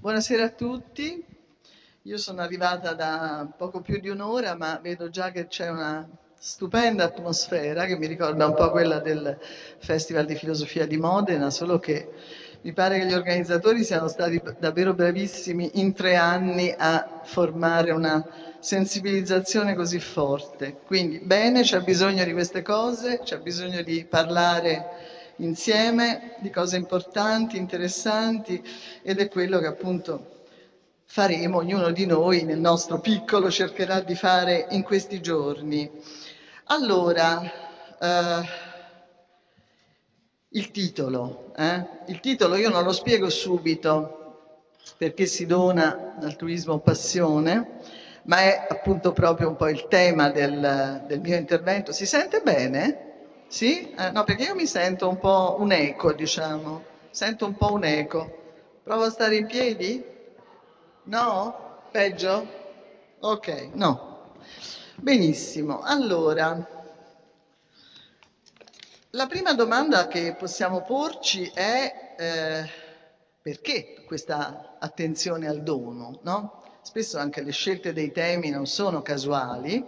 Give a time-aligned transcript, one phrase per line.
[0.00, 1.22] Buonasera a tutti.
[2.04, 7.04] Io sono arrivata da poco più di un'ora, ma vedo già che c'è una stupenda
[7.04, 9.38] atmosfera che mi ricorda un po' quella del
[9.78, 12.14] Festival di Filosofia di Modena, solo che
[12.62, 18.26] mi pare che gli organizzatori siano stati davvero bravissimi in tre anni a formare una
[18.58, 20.78] sensibilizzazione così forte.
[20.86, 25.09] Quindi bene, c'è bisogno di queste cose, c'è bisogno di parlare
[25.40, 28.62] insieme di cose importanti, interessanti
[29.02, 30.38] ed è quello che appunto
[31.04, 35.90] faremo, ognuno di noi nel nostro piccolo cercherà di fare in questi giorni.
[36.64, 37.42] Allora,
[37.98, 38.68] eh,
[40.50, 41.84] il titolo, eh?
[42.06, 44.16] il titolo io non lo spiego subito
[44.96, 47.80] perché si dona altruismo passione,
[48.24, 51.92] ma è appunto proprio un po' il tema del, del mio intervento.
[51.92, 53.09] Si sente bene?
[53.50, 53.80] Sì?
[53.96, 57.84] Eh, no, perché io mi sento un po' un eco, diciamo, sento un po' un
[57.84, 58.32] eco.
[58.82, 60.02] Provo a stare in piedi?
[61.04, 61.54] No?
[61.90, 62.48] Peggio?
[63.18, 64.00] Ok, no.
[64.96, 65.80] Benissimo.
[65.80, 66.56] Allora,
[69.10, 72.64] la prima domanda che possiamo porci è eh,
[73.40, 76.50] perché questa attenzione al dono, no?
[76.80, 79.84] Spesso anche le scelte dei temi non sono casuali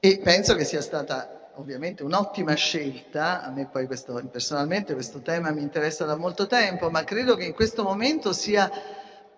[0.00, 1.28] e penso che sia stata
[1.58, 6.88] ovviamente un'ottima scelta, a me poi questo, personalmente questo tema mi interessa da molto tempo,
[6.88, 8.70] ma credo che in questo momento sia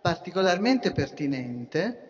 [0.00, 2.08] particolarmente pertinente.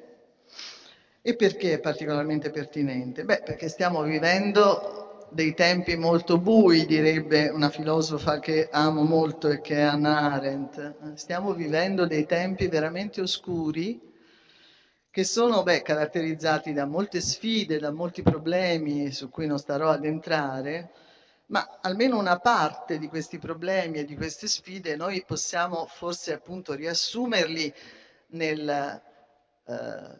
[1.22, 3.24] E perché è particolarmente pertinente?
[3.24, 9.60] Beh, perché stiamo vivendo dei tempi molto bui, direbbe una filosofa che amo molto e
[9.60, 11.14] che è Anna Arendt.
[11.14, 14.09] Stiamo vivendo dei tempi veramente oscuri
[15.10, 20.04] che sono beh, caratterizzati da molte sfide, da molti problemi su cui non starò ad
[20.04, 20.92] entrare,
[21.46, 26.74] ma almeno una parte di questi problemi e di queste sfide noi possiamo forse appunto
[26.74, 27.74] riassumerli
[28.28, 29.02] nel
[29.66, 30.18] eh,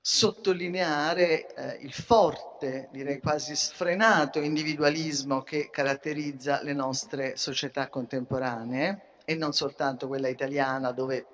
[0.00, 9.34] sottolineare eh, il forte, direi quasi sfrenato individualismo che caratterizza le nostre società contemporanee e
[9.34, 11.26] non soltanto quella italiana dove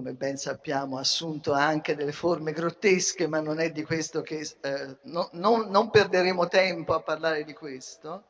[0.00, 4.96] come ben sappiamo, assunto anche delle forme grottesche, ma non è di questo che eh,
[5.02, 8.28] no, non, non, perderemo tempo a parlare di questo.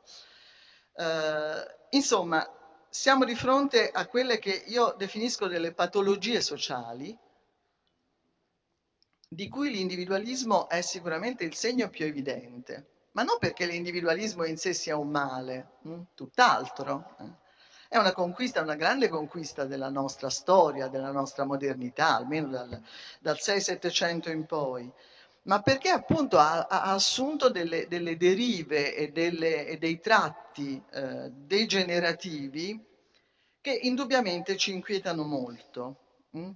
[0.97, 2.44] Eh, insomma,
[2.88, 7.16] siamo di fronte a quelle che io definisco delle patologie sociali,
[9.28, 14.72] di cui l'individualismo è sicuramente il segno più evidente, ma non perché l'individualismo in sé
[14.75, 16.00] sia un male, hm?
[16.16, 17.14] tutt'altro.
[17.20, 17.40] Eh
[17.93, 22.81] è una conquista, una grande conquista della nostra storia, della nostra modernità, almeno dal,
[23.19, 24.89] dal 6-700 in poi,
[25.43, 31.33] ma perché appunto ha, ha assunto delle, delle derive e, delle, e, dei tratti eh,
[31.33, 32.81] degenerativi
[33.61, 35.97] che indubbiamente ci inquietano molto.
[36.39, 36.51] Mm?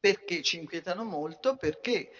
[0.00, 1.54] Perché ci inquietano molto?
[1.54, 2.10] Perché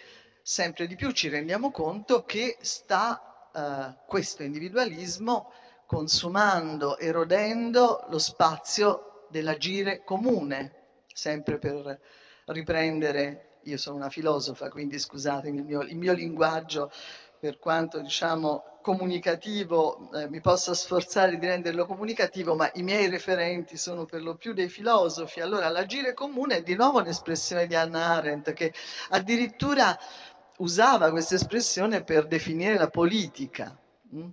[0.41, 5.51] sempre di più ci rendiamo conto che sta eh, questo individualismo
[5.87, 10.75] consumando, erodendo lo spazio dell'agire comune,
[11.11, 11.99] sempre per
[12.45, 16.91] riprendere, io sono una filosofa, quindi scusatemi il mio, il mio linguaggio,
[17.39, 23.75] per quanto diciamo comunicativo, eh, mi posso sforzare di renderlo comunicativo, ma i miei referenti
[23.75, 25.41] sono per lo più dei filosofi.
[25.41, 28.73] Allora, l'agire comune è di nuovo un'espressione di Hannah Arendt che
[29.09, 29.97] addirittura
[30.59, 33.77] usava questa espressione per definire la politica.
[34.11, 34.29] Hm?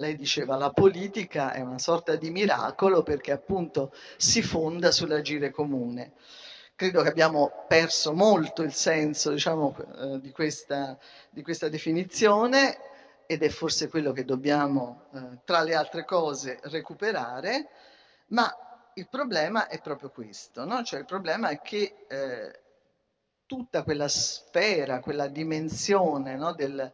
[0.00, 6.12] Lei diceva la politica è una sorta di miracolo perché appunto si fonda sull'agire comune.
[6.76, 10.96] Credo che abbiamo perso molto il senso diciamo, eh, di, questa,
[11.30, 12.78] di, questa, definizione
[13.26, 17.68] ed è forse quello che dobbiamo, eh, tra le altre cose, recuperare,
[18.28, 18.48] ma
[18.94, 20.84] il problema è proprio questo, no?
[20.84, 22.60] cioè il problema è che eh,
[23.46, 26.52] tutta quella sfera, quella dimensione no?
[26.52, 26.92] del,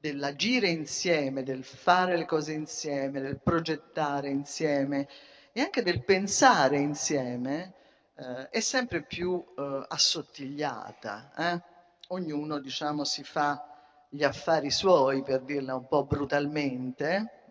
[0.00, 5.06] dell'agire insieme, del fare le cose insieme, del progettare insieme
[5.52, 7.74] e anche del pensare insieme
[8.16, 11.32] eh, è sempre più eh, assottigliata.
[11.36, 11.62] Eh?
[12.08, 13.62] Ognuno, diciamo, si fa
[14.08, 17.42] gli affari suoi, per dirla un po' brutalmente.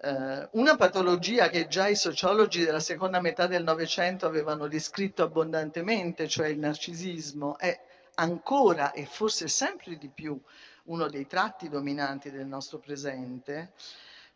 [0.00, 6.26] Eh, una patologia che già i sociologi della seconda metà del Novecento avevano descritto abbondantemente,
[6.26, 7.78] cioè il narcisismo, è
[8.14, 10.40] ancora e forse sempre di più
[10.84, 13.72] uno dei tratti dominanti del nostro presente,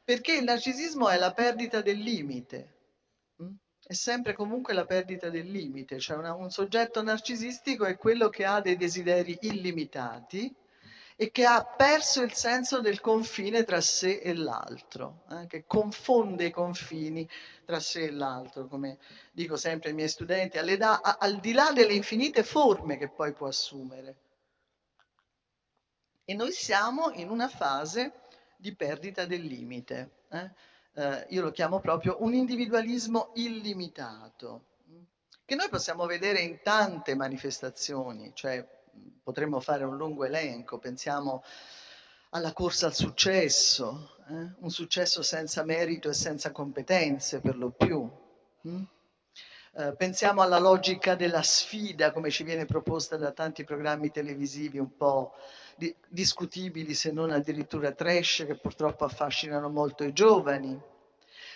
[0.03, 2.77] perché il narcisismo è la perdita del limite,
[3.43, 3.55] mm?
[3.87, 8.45] è sempre comunque la perdita del limite, cioè una, un soggetto narcisistico è quello che
[8.45, 10.55] ha dei desideri illimitati
[11.21, 16.45] e che ha perso il senso del confine tra sé e l'altro, eh, che confonde
[16.45, 17.29] i confini
[17.65, 18.99] tra sé e l'altro, come
[19.33, 24.28] dico sempre ai miei studenti, al di là delle infinite forme che poi può assumere.
[26.31, 28.13] E noi siamo in una fase
[28.59, 30.25] di perdita del limite.
[30.29, 30.51] Eh?
[30.93, 34.67] Eh, io lo chiamo proprio un individualismo illimitato,
[35.47, 38.63] che noi possiamo vedere in tante manifestazioni, cioè
[39.23, 41.43] potremmo fare un lungo elenco, pensiamo
[42.29, 44.53] alla corsa al successo, eh?
[44.59, 48.07] un successo senza merito e senza competenze per lo più.
[48.65, 48.83] Hm?
[49.79, 54.97] Eh, pensiamo alla logica della sfida come ci viene proposta da tanti programmi televisivi un
[54.97, 55.35] po'
[55.79, 60.79] di- discutibili se non addirittura trash che purtroppo affascinano molto i giovani.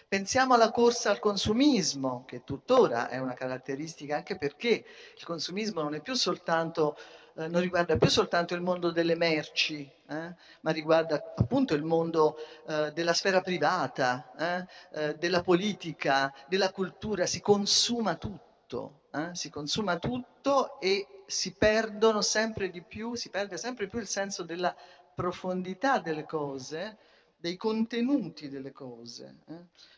[0.07, 4.85] Pensiamo alla corsa al consumismo, che tuttora è una caratteristica anche perché
[5.17, 6.97] il consumismo non è più soltanto
[7.35, 12.37] eh, non riguarda più soltanto il mondo delle merci, eh, ma riguarda appunto il mondo
[12.69, 19.49] eh, della sfera privata, eh, eh, della politica, della cultura, si consuma tutto, eh, si
[19.49, 24.75] consuma tutto e si perdono sempre di più, si perde sempre più il senso della
[25.15, 26.99] profondità delle cose,
[27.37, 29.39] dei contenuti delle cose,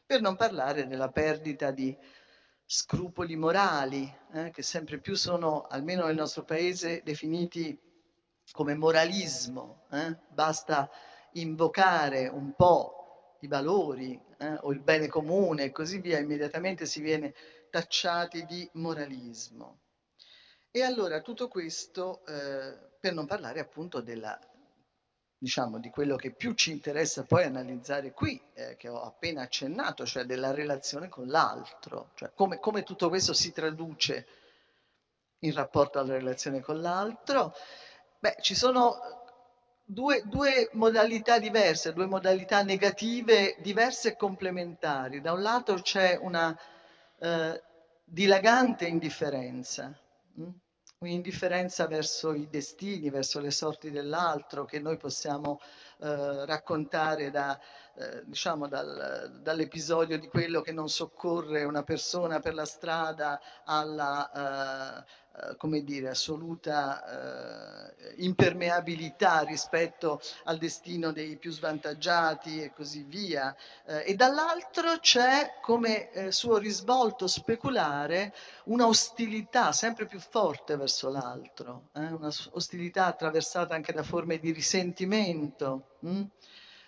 [0.07, 1.97] per non parlare della perdita di
[2.67, 7.79] scrupoli morali, eh, che sempre più sono, almeno nel nostro paese, definiti
[8.53, 9.85] come moralismo.
[9.91, 10.17] Eh?
[10.29, 10.91] Basta
[11.33, 17.01] invocare un po' i valori eh, o il bene comune e così via, immediatamente si
[17.01, 17.35] viene
[17.71, 19.84] tacciati di moralismo.
[20.77, 24.37] E allora tutto questo eh, per non parlare appunto della
[25.39, 30.05] diciamo, di quello che più ci interessa poi analizzare qui, eh, che ho appena accennato,
[30.05, 34.27] cioè della relazione con l'altro, cioè come, come tutto questo si traduce
[35.41, 37.55] in rapporto alla relazione con l'altro.
[38.19, 38.99] Beh, ci sono
[39.85, 45.21] due, due, modalità diverse, due modalità negative diverse e complementari.
[45.21, 46.59] Da un lato c'è una
[47.21, 47.63] eh,
[48.03, 49.97] dilagante indifferenza.
[50.37, 50.63] Hm?
[51.05, 55.61] Un'indifferenza verso i destini, verso le sorti dell'altro che noi possiamo
[56.01, 57.59] eh, raccontare da,
[57.97, 65.03] eh, diciamo dal, dall'episodio di quello che non soccorre una persona per la strada alla
[65.03, 73.05] eh, eh come dire, assoluta eh, impermeabilità rispetto al destino dei più svantaggiati e così
[73.05, 73.55] via.
[73.85, 81.91] Eh, e dall'altro c'è come suo risvolto speculare una ostilità sempre più forte verso l'altro,
[81.95, 82.07] eh?
[82.07, 85.97] una ostilità attraversata anche da forme di risentimento.
[86.01, 86.23] Hm?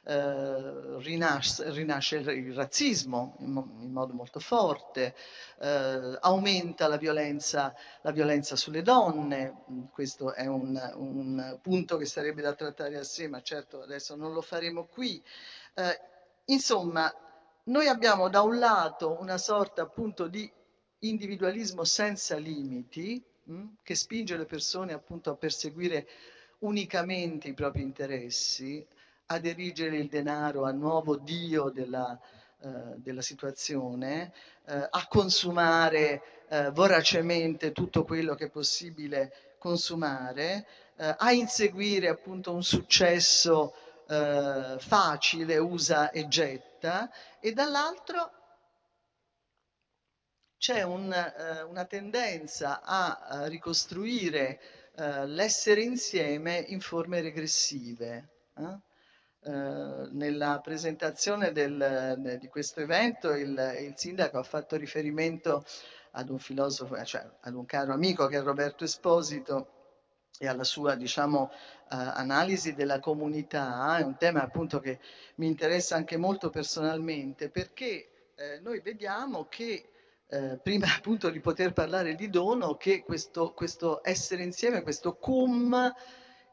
[0.09, 5.17] Eh, rinasce, rinasce, il razzismo in, in modo molto forte,
[5.59, 12.41] eh, aumenta la violenza, la violenza, sulle donne, questo è un, un, punto che sarebbe
[12.41, 15.21] da trattare a sé, ma certo adesso non lo faremo qui.
[15.75, 16.01] Eh,
[16.45, 17.13] insomma,
[17.65, 20.49] noi abbiamo da un lato una sorta appunto di
[21.01, 26.07] individualismo senza limiti mh, mm, che spinge le persone appunto a perseguire
[26.59, 28.87] unicamente i propri interessi,
[29.27, 32.19] ad erigere il denaro a nuovo dio della,
[32.61, 34.33] eh, della situazione,
[34.67, 42.53] eh, a consumare eh, voracemente tutto quello che è possibile consumare, eh, a inseguire appunto
[42.53, 43.75] un successo
[44.09, 47.11] eh, facile, usa e getta,
[47.41, 48.31] e dall'altro
[50.57, 54.61] c'è un, eh, una tendenza a, a ricostruire
[54.97, 58.29] l'essere insieme in forme regressive.
[58.57, 58.79] Eh?
[59.47, 65.65] Uh, nella presentazione del, di questo evento il, il, sindaco ha fatto riferimento
[66.13, 69.69] ad un filosofo, cioè ad un caro amico che è Roberto Esposito
[70.37, 71.53] e alla sua diciamo,
[71.89, 74.99] analisi della comunità, è un tema appunto che
[75.37, 79.91] mi interessa anche molto personalmente perché eh, noi vediamo che
[80.29, 85.93] eh, prima appunto di poter parlare di dono, che questo, questo essere insieme, questo cum,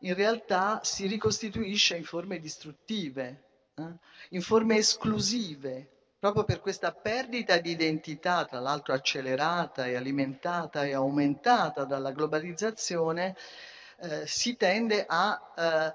[0.03, 3.43] in realtà si ricostituisce in forme distruttive,
[3.75, 3.83] eh?
[4.29, 10.93] in forme esclusive, proprio per questa perdita di identità, tra l'altro accelerata e alimentata e
[10.93, 13.36] aumentata dalla globalizzazione,
[14.00, 15.93] eh, si tende a eh,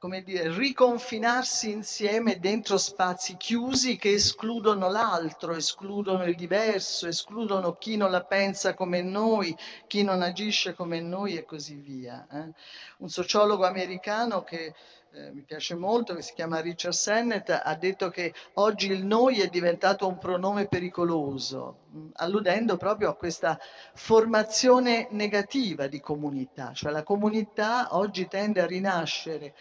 [0.00, 7.98] come dire, riconfinarsi insieme dentro spazi chiusi che escludono l'altro, escludono il diverso, escludono chi
[7.98, 9.54] non la pensa come noi,
[9.86, 12.26] chi non agisce come noi e così via.
[12.32, 12.50] Eh?
[12.96, 14.74] Un sociologo americano che
[15.12, 19.40] eh, mi piace molto, che si chiama Richard Sennett, ha detto che oggi il noi
[19.40, 23.60] è diventato un pronome pericoloso, mh, alludendo proprio a questa
[23.92, 29.54] formazione negativa di comunità, cioè la comunità oggi tende a rinascere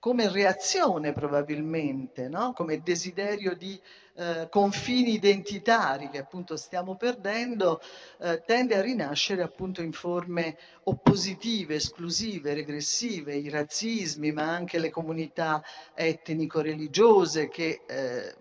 [0.00, 2.54] come reazione probabilmente, no?
[2.54, 3.78] come desiderio di
[4.14, 7.80] eh, confini identitari che appunto stiamo perdendo,
[8.18, 14.90] eh, tende a rinascere appunto in forme oppositive, esclusive, regressive, i razzismi, ma anche le
[14.90, 15.62] comunità
[15.94, 18.34] etnico-religiose che eh,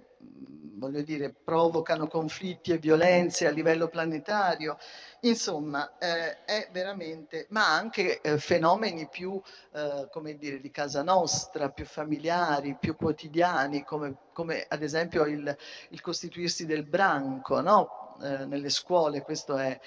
[0.79, 4.77] voglio dire, provocano conflitti e violenze a livello planetario.
[5.21, 9.39] Insomma, eh, è veramente, ma anche eh, fenomeni più,
[9.73, 15.55] eh, come dire, di casa nostra, più familiari, più quotidiani, come, come ad esempio il,
[15.89, 18.17] il, costituirsi del branco, no?
[18.23, 19.77] Eh, nelle scuole, questo è,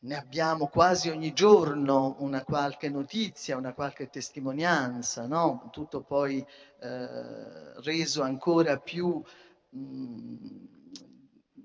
[0.00, 5.70] ne abbiamo quasi ogni giorno una qualche notizia, una qualche testimonianza, no?
[5.72, 6.44] Tutto poi
[6.80, 9.22] eh, reso ancora più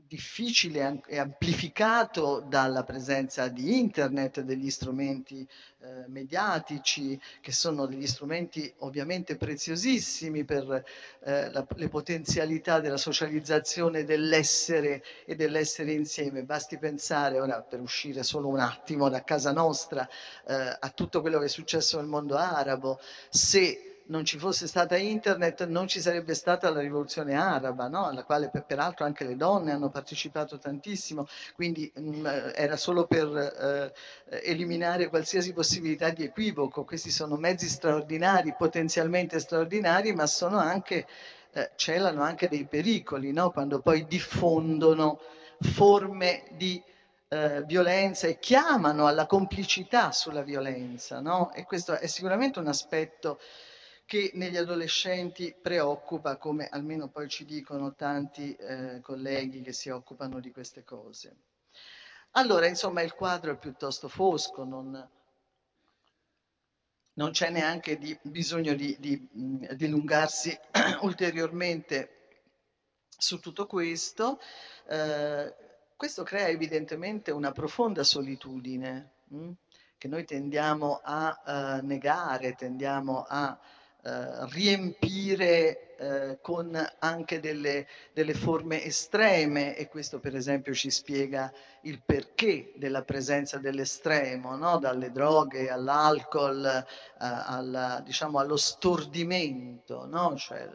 [0.10, 5.48] difficile e amplificato dalla presenza di internet, degli strumenti
[5.82, 10.84] eh, mediatici, che sono degli strumenti ovviamente preziosissimi per
[11.24, 16.44] eh, la, le potenzialità della socializzazione dell'essere e dell'essere insieme.
[16.44, 20.10] Basti pensare, ora per uscire solo un attimo da casa nostra,
[20.48, 23.00] eh, a tutto quello che è successo nel mondo arabo,
[23.30, 28.06] se non ci fosse stata internet non ci sarebbe stata la rivoluzione araba, no?
[28.06, 32.26] alla quale peraltro anche le donne hanno partecipato tantissimo, quindi mh, mm,
[32.56, 33.94] era solo per
[34.30, 36.84] eh, eliminare qualsiasi possibilità di equivoco.
[36.84, 41.08] Questi sono mezzi straordinari, potenzialmente straordinari, ma sono anche,
[41.52, 43.52] eh, celano anche dei pericoli, no?
[43.52, 45.20] quando poi diffondono
[45.60, 46.82] forme di
[47.28, 51.20] eh, violenza e chiamano alla complicità sulla violenza.
[51.20, 51.54] No?
[51.54, 53.40] E questo è sicuramente un aspetto
[54.10, 60.40] che negli adolescenti preoccupa, come almeno poi ci dicono tanti eh, colleghi che si occupano
[60.40, 61.36] di queste cose.
[62.32, 65.08] Allora, insomma, il quadro è piuttosto fosco, non,
[67.14, 70.58] non c'è neanche di, bisogno di, di, di dilungarsi
[71.02, 72.40] ulteriormente
[73.16, 74.40] su tutto questo.
[74.88, 75.54] Eh,
[75.96, 79.52] questo crea evidentemente una profonda solitudine mh,
[80.00, 83.60] che noi tendiamo a uh, negare, tendiamo a
[84.02, 91.52] eh, riempire eh, con anche delle, delle, forme estreme e questo per esempio ci spiega
[91.82, 94.78] il perché della presenza dell'estremo, no?
[94.80, 96.86] dalle droghe all'alcol, eh,
[97.18, 100.38] alla, diciamo, allo stordimento, no?
[100.38, 100.66] cioè,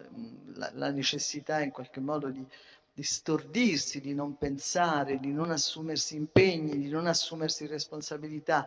[0.56, 2.46] la, la, necessità in qualche modo di,
[2.92, 8.66] di stordirsi, di non pensare, di non assumersi impegni, di non assumersi responsabilità.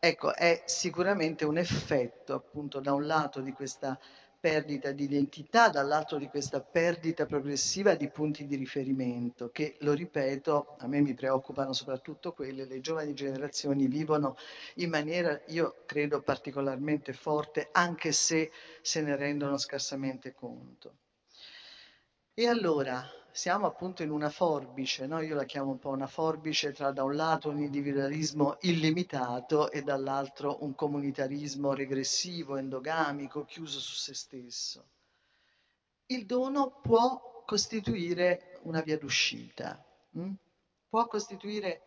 [0.00, 3.98] Ecco, è sicuramente un effetto appunto da un lato di questa
[4.40, 10.76] perdita di identità, dall'altro di questa perdita progressiva di punti di riferimento che, lo ripeto,
[10.78, 14.36] a me mi preoccupano soprattutto quelle, le giovani generazioni vivono
[14.76, 20.94] in maniera, io credo, particolarmente forte, anche se se ne rendono scarsamente conto.
[22.34, 25.20] E allora, siamo appunto in una forbice, no?
[25.20, 29.82] io la chiamo un po' una forbice tra da un lato un individualismo illimitato e
[29.82, 34.88] dall'altro un comunitarismo regressivo, endogamico, chiuso su se stesso.
[36.06, 40.32] Il dono può costituire una via d'uscita, hm?
[40.88, 41.82] può costituire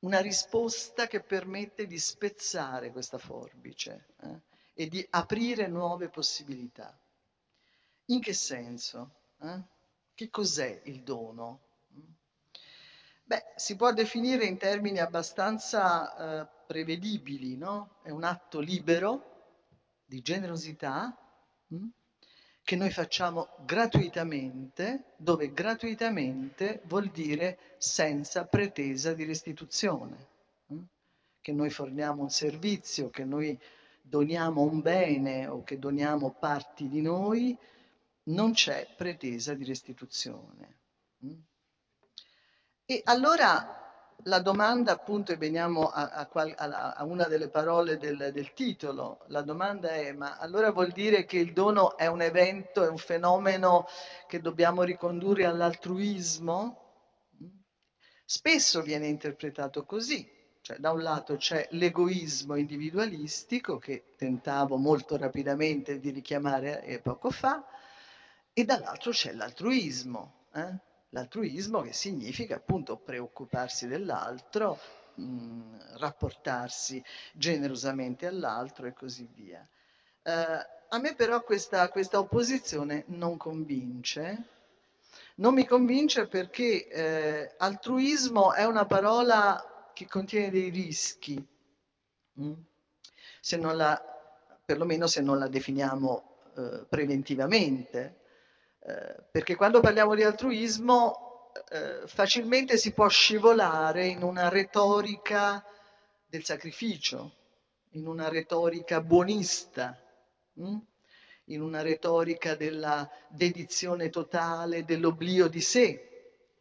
[0.00, 4.40] una risposta che permette di spezzare questa forbice eh?
[4.74, 6.96] e di aprire nuove possibilità.
[8.06, 9.17] In che senso?
[9.40, 9.62] Eh?
[10.14, 11.60] Che cos'è il dono?
[13.28, 17.96] Beh, si può definire in termini abbastanza eh, prevedibili, no?
[18.02, 19.56] È un atto libero
[20.06, 21.14] di generosità
[21.66, 21.76] mh?
[21.76, 21.88] Hm,
[22.64, 30.16] che noi facciamo gratuitamente, dove gratuitamente vuol dire senza pretesa di restituzione,
[30.66, 30.74] mh?
[30.74, 30.84] Hm,
[31.42, 33.58] che noi forniamo un servizio, che noi
[34.00, 37.56] doniamo un bene o che doniamo parti di noi
[38.28, 40.78] non c'è pretesa di restituzione.
[41.24, 41.38] Mm?
[42.84, 43.78] E allora
[44.24, 49.42] la domanda appunto, e veniamo a, a, a una delle parole del, del, titolo, la
[49.42, 53.86] domanda è ma allora vuol dire che il dono è un evento, è un fenomeno
[54.26, 56.94] che dobbiamo ricondurre all'altruismo?
[57.42, 57.46] Mm?
[58.24, 60.28] Spesso viene interpretato così,
[60.62, 67.30] cioè da un lato c'è l'egoismo individualistico che tentavo molto rapidamente di richiamare eh, poco
[67.30, 67.64] fa,
[68.58, 70.74] e dall'altro c'è l'altruismo, eh?
[71.10, 74.80] l'altruismo che significa appunto preoccuparsi dell'altro,
[75.14, 77.00] mh, rapportarsi
[77.34, 79.64] generosamente all'altro e così via.
[80.24, 84.42] Eh, a me però questa, questa opposizione non convince.
[85.36, 91.40] Non mi convince perché eh, altruismo è una parola che contiene dei rischi,
[92.40, 92.52] mm?
[93.40, 94.02] se non la,
[94.64, 98.26] perlomeno se non la definiamo eh, preventivamente.
[98.80, 105.64] Eh, perché quando parliamo di altruismo eh, facilmente si può scivolare in una retorica
[106.26, 107.34] del sacrificio,
[107.90, 109.98] in una retorica buonista,
[110.54, 110.76] mh?
[111.44, 116.04] in una retorica della dedizione totale, dell'oblio di sé.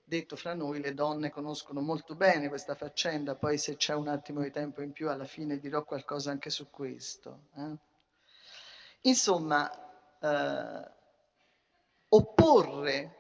[0.04, 4.42] Detto fra noi, le donne conoscono molto bene questa faccenda, poi se c'è un attimo
[4.42, 7.48] di tempo in più alla fine dirò qualcosa anche su questo.
[7.58, 7.76] Eh?
[9.02, 9.70] Insomma,
[10.22, 10.92] eh,
[12.10, 13.16] opporre,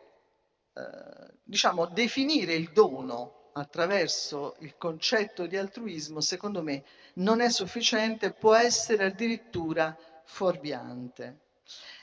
[0.74, 6.84] eh, diciamo, definire il dono attraverso il concetto di altruismo, secondo me,
[7.15, 11.39] non è sufficiente, può essere addirittura fuorviante.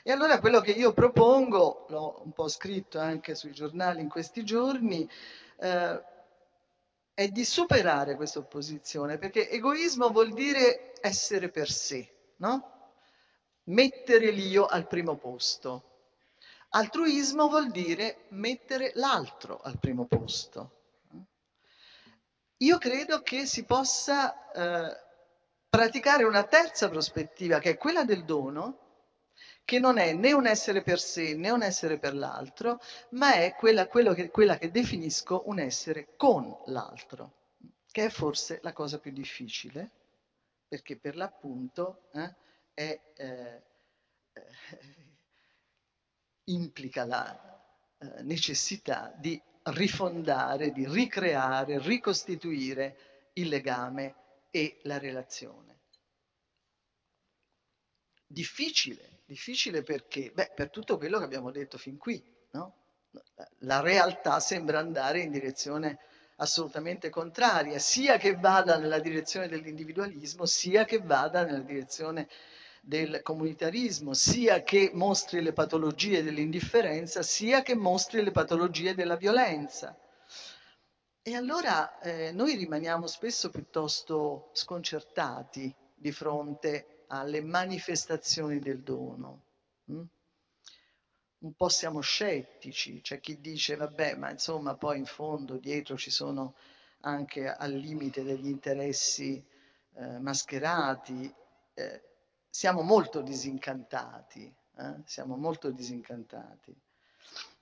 [0.03, 4.45] E allora quello che io propongo, l'ho un po' scritto anche sui giornali in questi
[4.45, 5.09] giorni,
[5.59, 6.03] eh,
[7.14, 12.91] è di superare questa opposizione, perché egoismo vuol dire essere per sé, no?
[13.64, 15.94] Mettere l'io al primo posto.
[16.76, 20.73] Altruismo vuol dire mettere l'altro al primo posto.
[22.59, 24.97] Io credo che si possa eh,
[25.69, 28.78] praticare una terza prospettiva, che è quella del dono,
[29.64, 33.54] che non è né un essere per sé né un essere per l'altro, ma è
[33.54, 37.52] quella, che, quella che definisco un essere con l'altro,
[37.88, 39.90] che è forse la cosa più difficile,
[40.66, 42.35] perché per l'appunto eh,
[42.75, 43.62] è, eh,
[46.45, 47.63] implica la
[47.99, 54.15] eh, necessità di rifondare, di ricreare, ricostituire il legame
[54.51, 55.81] e la relazione.
[58.27, 60.31] Difficile, difficile perché?
[60.33, 62.83] Beh, per tutto quello che abbiamo detto fin qui, no?
[63.61, 65.99] La realtà sembra andare in direzione
[66.37, 72.29] assolutamente contraria, sia che vada nella direzione dell'individualismo, sia che vada nella direzione
[72.87, 79.99] del comunitarismo, sia che mostri le patologie dell'indifferenza, sia che mostri le patologie della violenza.
[81.23, 89.42] E allora eh, noi rimaniamo spesso piuttosto sconcertati di fronte alle manifestazioni del dono.
[89.87, 90.03] Hm?
[91.38, 96.11] Un po' siamo scettici, c'è chi dice vabbè, ma insomma poi in fondo dietro ci
[96.11, 96.55] sono
[97.01, 99.42] anche al limite degli interessi
[99.94, 101.33] eh, mascherati.
[101.73, 102.03] Eh,
[102.55, 105.03] siamo molto disincantati, eh?
[105.07, 106.73] siamo molto disincantati.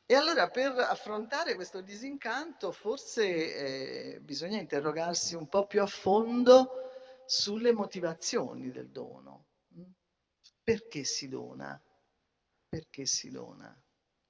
[0.05, 6.91] E allora per affrontare questo disincanto forse eh, bisogna interrogarsi un po' più a fondo
[7.25, 9.47] sulle motivazioni del dono.
[10.63, 11.83] Perché si dona?
[12.69, 13.75] Perché si dona?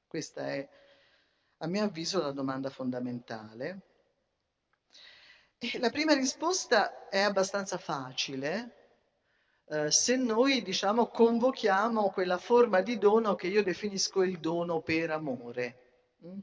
[0.07, 0.69] Questa è,
[1.57, 3.81] a mio avviso, la domanda fondamentale.
[5.59, 8.82] E la prima risposta è abbastanza facile,
[9.73, 15.11] eh, se noi diciamo convochiamo quella forma di dono che io definisco il dono per
[15.11, 15.77] amore.
[16.27, 16.39] Mm?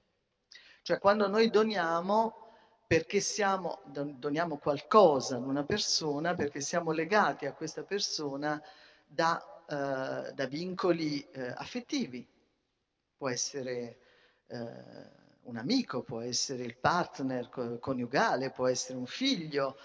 [0.81, 2.47] Cioè quando noi doniamo
[2.87, 8.59] perché siamo, doniamo qualcosa ad una persona, perché siamo legati a questa persona
[9.05, 12.27] da, eh, da vincoli eh, affettivi.
[13.15, 13.99] Può essere
[14.47, 14.57] eh,
[15.43, 19.77] un amico, può essere il partner coniugale, può essere un figlio,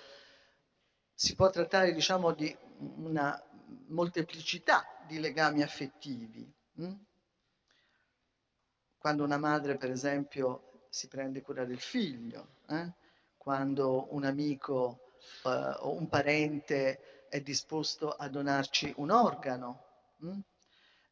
[1.13, 3.41] si può trattare diciamo di una
[3.89, 6.51] molteplicità di legami affettivi.
[6.75, 6.93] Hm?
[8.99, 12.93] Quando una madre, per esempio, si prende cura del figlio, eh?
[13.37, 15.49] quando un amico eh,
[15.81, 19.85] o un parente è disposto a donarci un organo,
[20.19, 20.39] hm?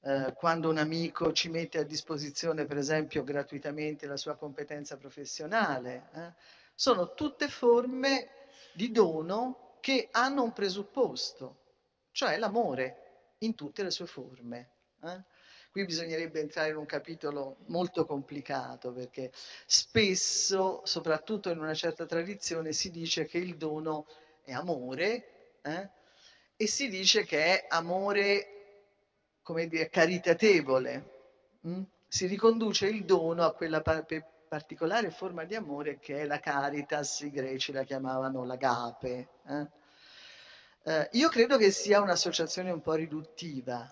[0.02, 6.08] eh, quando un amico ci mette a disposizione, per esempio, gratuitamente la sua competenza professionale.
[6.14, 6.32] Eh?
[6.74, 8.28] Sono tutte forme
[8.72, 11.56] di dono che hanno un presupposto,
[12.12, 14.70] cioè l'amore in tutte le sue forme.
[15.02, 15.24] Eh?
[15.72, 19.32] Qui bisognerebbe entrare in un capitolo molto complicato perché
[19.66, 24.06] spesso, soprattutto in una certa tradizione, si dice che il dono
[24.44, 25.90] è amore eh?
[26.54, 28.84] e si dice che è amore,
[29.42, 31.10] come dire, caritatevole.
[31.66, 31.82] Mm?
[32.06, 33.80] Si riconduce il dono a quella
[34.52, 39.28] particolare forma di amore che è la caritas, i greci la chiamavano l'agape.
[39.46, 39.70] Eh?
[40.82, 43.90] Eh, io credo che sia un'associazione un po' riduttiva,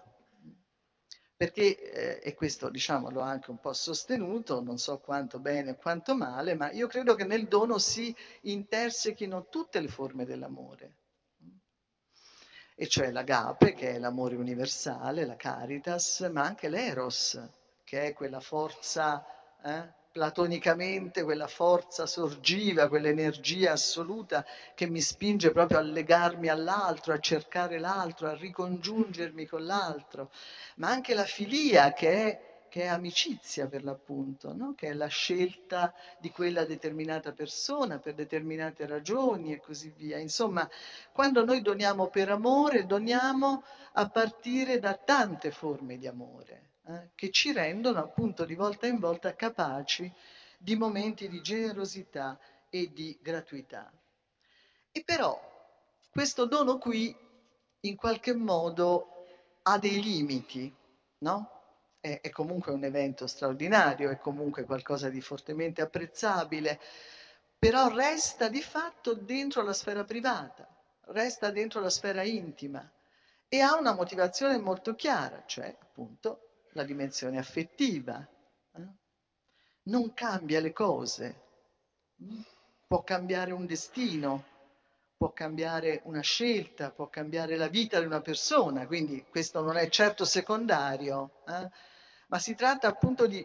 [1.34, 5.76] perché, eh, e questo diciamo l'ho anche un po' sostenuto, non so quanto bene o
[5.76, 10.96] quanto male, ma io credo che nel dono si intersechino tutte le forme dell'amore.
[12.74, 17.40] e cioè l'agape, che è l'amore universale, la caritas, ma anche l'eros,
[17.82, 19.24] che è quella forza,
[19.62, 24.44] eh, platonicamente, quella forza sorgiva, quell'energia assoluta
[24.74, 30.30] che mi spinge proprio a legarmi all'altro, a cercare l'altro, a ricongiungermi con l'altro,
[30.76, 34.74] ma anche la filia, che è che è amicizia per l'appunto, no?
[34.76, 40.18] che è la scelta di quella determinata persona per determinate ragioni e così via.
[40.18, 40.70] Insomma,
[41.12, 47.30] quando noi doniamo per amore, doniamo a partire da tante forme di amore eh, che
[47.30, 50.12] ci rendono appunto di volta in volta capaci
[50.58, 53.90] di momenti di generosità e di gratuità.
[54.90, 55.38] E però
[56.10, 57.14] questo dono qui
[57.82, 59.24] in qualche modo
[59.62, 60.74] ha dei limiti,
[61.18, 61.60] no?
[62.00, 66.80] è, è comunque un evento straordinario, è comunque qualcosa di fortemente apprezzabile,
[67.56, 70.66] però resta di fatto dentro la sfera privata,
[71.06, 72.90] resta dentro la sfera intima
[73.48, 78.26] e ha una motivazione molto chiara, cioè appunto la dimensione affettiva.
[78.74, 78.88] Eh?
[79.84, 81.42] Non cambia le cose,
[82.86, 84.44] può cambiare un destino,
[85.16, 89.88] può cambiare una scelta, può cambiare la vita di una persona, quindi questo non è
[89.88, 91.42] certo secondario.
[91.46, 91.88] Eh?
[92.30, 93.44] ma si tratta appunto di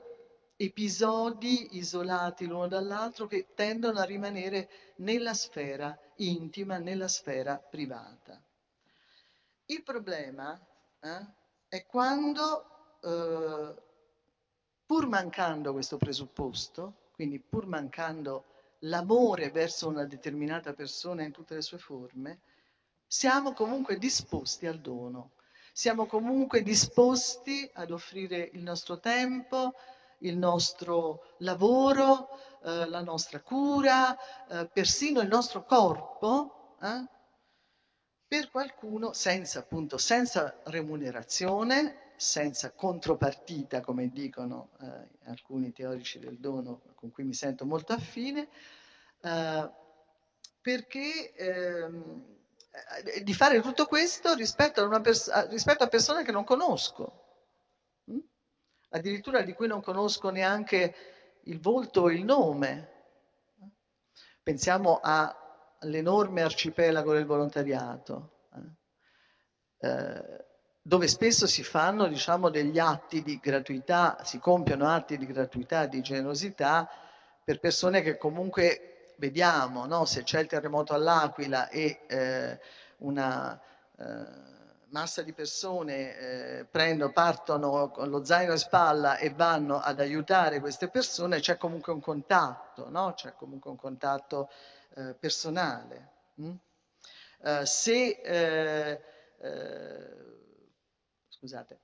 [0.57, 8.41] episodi isolati l'uno dall'altro che tendono a rimanere nella sfera intima, nella sfera privata.
[9.65, 10.57] Il problema
[11.01, 11.25] eh,
[11.67, 12.74] è quando,
[13.05, 13.73] eh,
[14.85, 18.45] pur mancando questo presupposto, quindi pur mancando
[18.79, 22.39] l'amore verso una determinata persona in tutte le sue forme,
[23.07, 25.31] siamo comunque disposti al dono.
[25.71, 29.73] Siamo comunque disposti ad offrire il nostro tempo,
[30.19, 32.29] il nostro lavoro,
[32.63, 37.05] eh, la nostra cura, eh, persino il nostro corpo, eh,
[38.27, 46.81] per qualcuno senza, appunto, senza remunerazione, senza contropartita, come dicono eh, alcuni teorici del dono
[46.95, 48.47] con cui mi sento molto affine,
[49.21, 49.71] eh,
[50.61, 52.25] perché ehm,
[53.05, 57.23] eh, di fare tutto questo rispetto a, pers- rispetto a, persone che non conosco,
[58.11, 58.19] mm?
[58.89, 60.95] addirittura di cui non conosco neanche
[61.43, 62.93] il volto o il nome.
[64.41, 68.47] Pensiamo all'enorme arcipelago del volontariato,
[69.79, 70.53] eh?
[70.87, 75.99] Dove spesso si fanno diciamo, degli atti di gratuità, si compiono atti di gratuità, di
[76.01, 76.87] generosità
[77.43, 80.05] per persone che comunque vediamo no?
[80.05, 82.59] se c'è il terremoto all'Aquila e eh,
[82.97, 83.59] una
[83.97, 84.03] eh,
[84.89, 90.59] massa di persone eh, prendono, partono con lo zaino in spalla e vanno ad aiutare
[90.59, 93.13] queste persone, c'è comunque un contatto, no?
[93.15, 94.51] c'è comunque un contatto
[94.93, 96.09] eh, personale.
[96.39, 96.53] Mm?
[97.41, 99.01] Eh, se, eh,
[101.47, 101.79] scusate,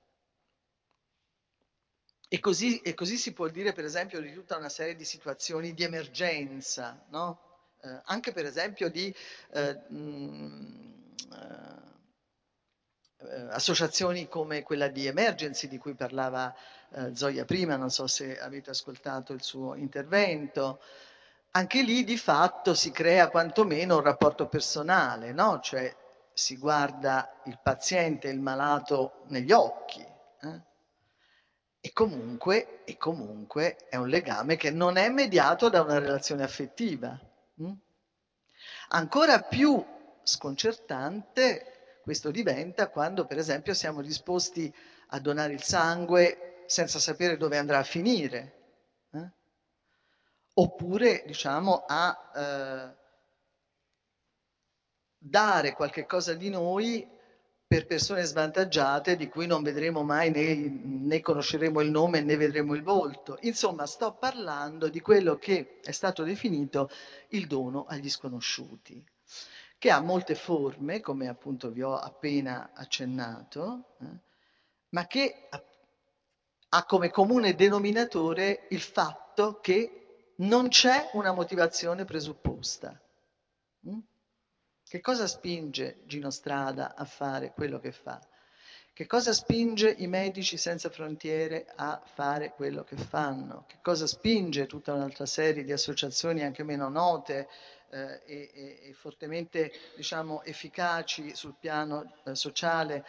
[2.28, 5.74] e così, e così, si può dire per esempio di tutta una serie di situazioni
[5.74, 7.38] di emergenza, no?
[7.82, 9.14] eh, anche per esempio di
[9.52, 11.04] eh, mh,
[13.18, 16.52] eh, associazioni come quella di Emergency di cui parlava
[16.94, 20.80] eh, Zoya prima, non so se avete ascoltato il suo intervento.
[21.50, 25.60] Anche lì di fatto si crea quantomeno un rapporto personale, no?
[25.60, 25.94] cioè
[26.34, 30.00] si guarda il paziente, il malato negli occhi.
[30.00, 30.60] Eh?
[31.80, 37.18] E comunque, e comunque è un legame che non è mediato da una relazione affettiva.
[37.60, 37.72] Mm?
[38.88, 39.84] Ancora più
[40.22, 44.72] sconcertante questo diventa quando, per esempio, siamo disposti
[45.08, 48.60] a donare il sangue senza sapere dove andrà a finire.
[49.12, 49.30] Eh?
[50.54, 53.01] Oppure, diciamo, a eh,
[55.22, 57.06] dare qualche cosa di noi
[57.64, 62.74] per persone svantaggiate di cui non vedremo mai né, né, conosceremo il nome né vedremo
[62.74, 63.38] il volto.
[63.42, 66.90] Insomma, sto parlando di quello che è stato definito
[67.28, 69.02] il dono agli sconosciuti,
[69.78, 74.06] che ha molte forme, come appunto vi ho appena accennato, eh,
[74.90, 75.48] ma che
[76.68, 83.00] ha come comune denominatore il fatto che non c'è una motivazione presupposta.
[83.88, 83.98] Mm?
[84.92, 88.20] Che cosa spinge Gino Strada a fare quello che fa?
[88.92, 93.64] Che cosa spinge i medici senza frontiere a fare quello che fanno?
[93.66, 97.48] Che cosa spinge tutta un'altra serie di associazioni anche meno note
[97.88, 103.02] eh, e, e, fortemente diciamo, efficaci sul piano eh, sociale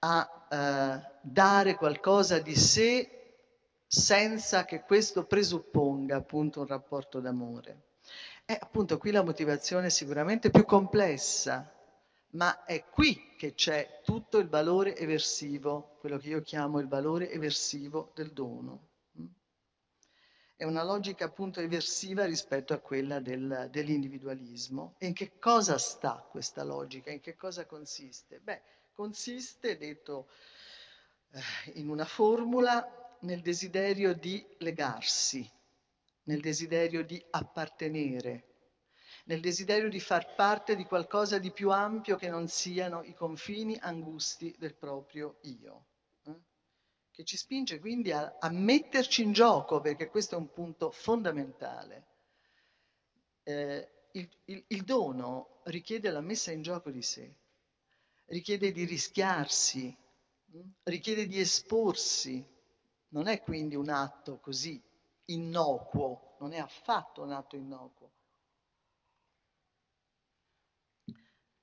[0.00, 3.38] a eh, dare qualcosa di sé
[3.86, 7.84] senza che questo presupponga appunto un rapporto d'amore?
[8.48, 11.68] E appunto qui la motivazione è sicuramente più complessa,
[12.30, 17.28] ma è qui che c'è tutto il valore eversivo, quello che io chiamo il valore
[17.32, 18.90] eversivo del dono.
[20.54, 24.94] È una logica appunto eversiva rispetto a quella del, dell'individualismo.
[24.98, 27.10] E in che cosa sta questa logica?
[27.10, 28.38] In che cosa consiste?
[28.38, 28.62] Beh,
[28.94, 30.28] consiste, detto
[31.32, 35.50] eh, in una formula, nel desiderio di legarsi,
[36.26, 38.44] nel desiderio di appartenere,
[39.24, 43.76] nel desiderio di far parte di qualcosa di più ampio che non siano i confini
[43.80, 45.86] angusti del proprio io
[47.16, 52.08] che ci spinge quindi a, a, metterci in gioco, perché questo è un punto fondamentale.
[53.42, 57.34] Eh, il, il, il dono richiede la messa in gioco di sé,
[58.26, 59.96] richiede di rischiarsi,
[60.50, 60.60] hm?
[60.82, 62.46] richiede di esporsi.
[63.08, 64.78] Non è quindi un atto così
[65.26, 68.10] innocuo, non è affatto un atto innocuo.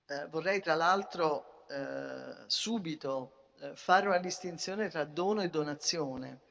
[0.05, 6.41] Eh, vorrei tra l'altro eh, subito eh, fare una distinzione tra dono e donazione,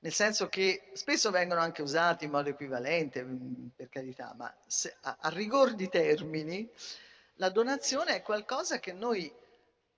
[0.00, 4.96] nel senso che spesso vengono anche usati in modo equivalente, mm, per carità, ma se,
[5.02, 6.68] a, a rigor di termini,
[7.34, 9.32] la donazione è qualcosa che noi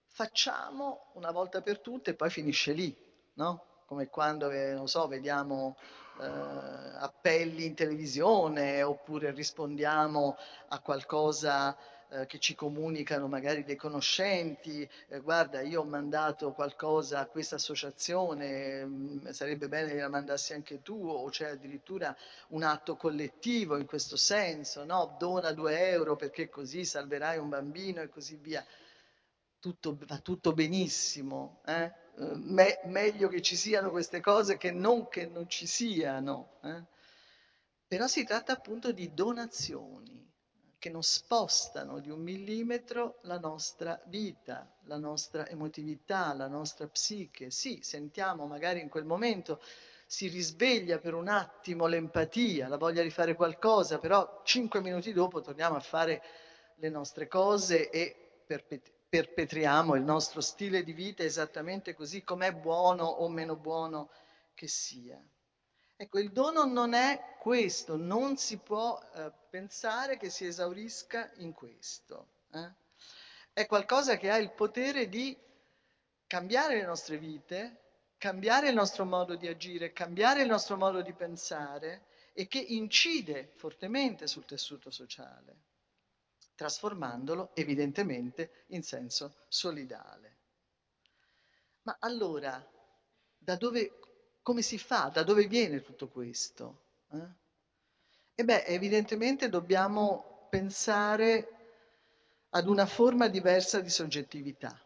[0.07, 2.94] facciamo una volta per tutte e poi finisce lì,
[3.35, 3.73] no?
[3.94, 5.76] Come quando, eh, non so, vediamo
[6.20, 10.37] eh, appelli in televisione oppure rispondiamo
[10.70, 11.76] a qualcosa
[12.09, 17.54] eh, che ci comunicano magari dei conoscenti, eh, guarda io ho mandato qualcosa a questa
[17.54, 22.16] associazione, mh, mm, sarebbe bene che la mandassi anche tu, o c'è addirittura
[22.48, 25.14] un atto collettivo in questo senso, no?
[25.20, 28.66] dona due euro perché così salverai un bambino e così via.
[29.61, 32.02] Tutto, va tutto benissimo, eh?
[32.16, 36.59] Me- meglio che ci siano queste cose che non che non ci siano.
[36.62, 36.83] Eh?
[37.87, 40.22] Però si tratta appunto di donazioni
[40.79, 47.50] che non spostano di un millimetro la nostra vita, la nostra emotività, la nostra psiche.
[47.50, 49.61] Sì, sentiamo magari in quel momento
[50.07, 55.40] si risveglia per un attimo l'empatia, la voglia di fare qualcosa, però cinque minuti dopo
[55.40, 56.22] torniamo a fare
[56.77, 63.05] le nostre cose e perpet- perpetriamo il nostro stile di vita esattamente così com'è buono
[63.05, 64.11] o meno buono
[64.55, 65.24] che sia.
[65.94, 71.53] Ecco, il dono non è questo, non si può eh, pensare che si esaurisca in
[71.53, 72.31] questo.
[72.53, 72.72] Eh?
[73.53, 75.38] È qualcosa che ha il potere di
[76.27, 77.83] cambiare le nostre vite,
[78.18, 83.53] cambiare il nostro modo di agire, cambiare il nostro modo di pensare e che incide
[83.55, 85.57] fortemente sul tessuto sociale,
[86.54, 90.38] trasformandolo evidentemente in senso solidale.
[91.82, 92.64] Ma allora,
[93.36, 93.98] da dove
[94.42, 95.10] come si fa?
[95.12, 96.82] Da dove viene tutto questo?
[97.10, 97.42] Eh?
[98.34, 101.48] E beh, evidentemente dobbiamo pensare
[102.50, 104.78] ad una forma diversa di soggettività.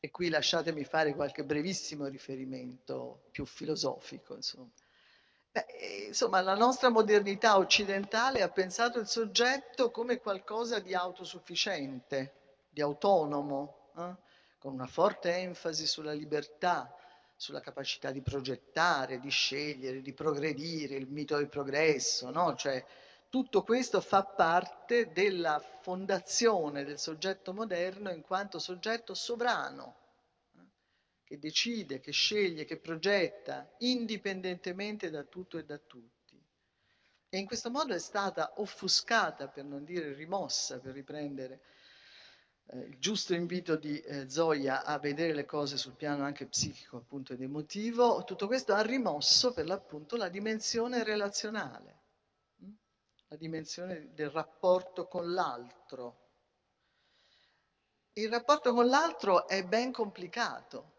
[0.00, 4.34] E qui lasciatemi fare qualche brevissimo riferimento più filosofico.
[4.34, 4.70] Insomma.
[5.50, 12.32] Beh, eh, insomma, la nostra modernità occidentale ha pensato il soggetto come qualcosa di autosufficiente,
[12.68, 14.14] di autonomo, eh?
[14.58, 16.94] con una forte enfasi sulla libertà,
[17.36, 22.54] sulla capacità di progettare, di scegliere, di progredire, il mito del progresso, no?
[22.56, 22.84] Cioè,
[23.30, 29.97] tutto questo fa parte della fondazione del soggetto moderno in quanto soggetto sovrano?
[31.28, 36.42] Che decide, che sceglie, che progetta, indipendentemente da tutto e da tutti.
[37.28, 41.60] E in questo modo è stata offuscata, per non dire rimossa, per riprendere
[42.68, 46.96] eh, il giusto invito di eh, Zoya a vedere le cose sul piano anche psichico
[46.96, 52.00] appunto ed emotivo, tutto questo ha rimosso per l'appunto la dimensione relazionale,
[52.56, 52.70] hm?
[53.28, 56.28] la dimensione del rapporto con l'altro.
[58.14, 60.96] Il rapporto con l'altro è ben complicato.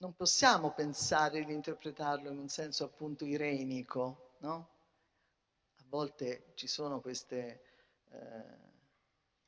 [0.00, 4.68] Non possiamo pensare di interpretarlo in un senso appunto irenico, no?
[5.76, 7.62] A volte ci sono queste
[8.10, 8.68] eh,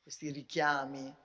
[0.03, 1.15] questi richiami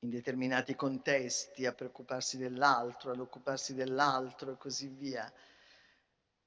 [0.00, 5.32] in determinati contesti a preoccuparsi dell'altro, ad occuparsi dell'altro e così via.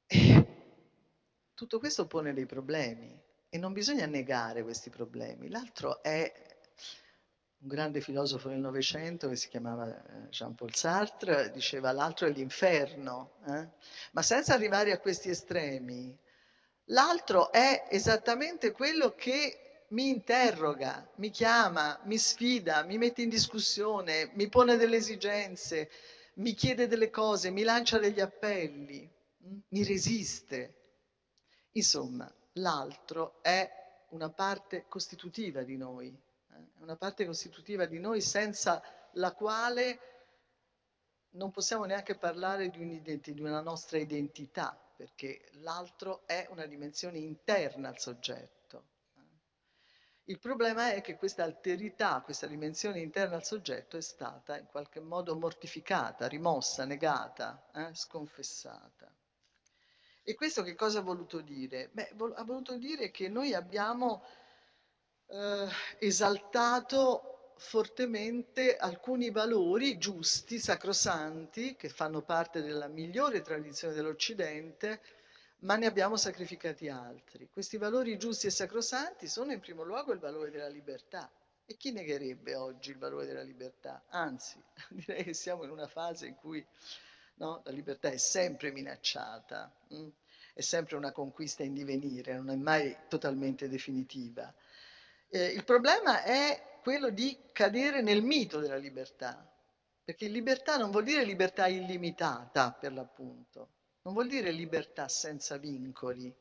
[0.05, 0.45] E
[1.55, 5.49] tutto questo pone dei problemi e non bisogna negare questi problemi.
[5.49, 6.31] L'altro è
[7.61, 13.33] un grande filosofo del Novecento che si chiamava eh, Jean-Paul Sartre, diceva l'altro è l'inferno,
[13.47, 13.67] eh?
[14.11, 16.17] ma senza arrivare a questi estremi,
[16.91, 24.31] L'altro è esattamente quello che mi interroga, mi chiama, mi sfida, mi mette in discussione,
[24.33, 25.89] mi pone delle esigenze,
[26.35, 29.09] mi chiede delle cose, mi lancia degli appelli,
[29.45, 30.75] mm, mi resiste.
[31.73, 33.69] Insomma, l'altro è
[34.09, 36.13] una parte costitutiva di noi?
[36.81, 38.81] Una parte costitutiva di noi senza
[39.13, 39.99] la quale
[41.31, 47.89] non possiamo neanche parlare di, di una nostra identità, perché l'altro è una dimensione interna
[47.89, 48.59] al soggetto.
[50.25, 54.99] Il problema è che questa alterità, questa dimensione interna al soggetto è stata in qualche
[54.99, 59.13] modo mortificata, rimossa, negata, eh, sconfessata.
[60.23, 61.89] E questo che cosa ha voluto dire?
[61.91, 64.23] Beh, ha voluto dire che noi abbiamo
[65.31, 65.67] eh,
[65.99, 75.01] esaltato fortemente alcuni valori giusti, sacrosanti, che fanno parte della migliore tradizione dell'Occidente,
[75.59, 77.49] ma ne abbiamo sacrificati altri.
[77.51, 81.31] Questi valori giusti e sacrosanti sono in primo luogo il valore della libertà.
[81.65, 84.03] E chi negherebbe oggi il valore della libertà?
[84.09, 86.65] Anzi, direi che siamo in una fase in cui
[87.35, 89.95] no, la libertà è sempre minacciata, mh?
[89.97, 90.09] Mm?
[90.53, 94.53] è sempre una conquista in divenire, non è mai totalmente definitiva.
[95.33, 99.49] Eh, il problema è quello di cadere nel mito della libertà,
[100.03, 103.69] perché libertà non vuol dire libertà illimitata, per l'appunto,
[104.01, 106.35] non vuol dire libertà senza vincoli.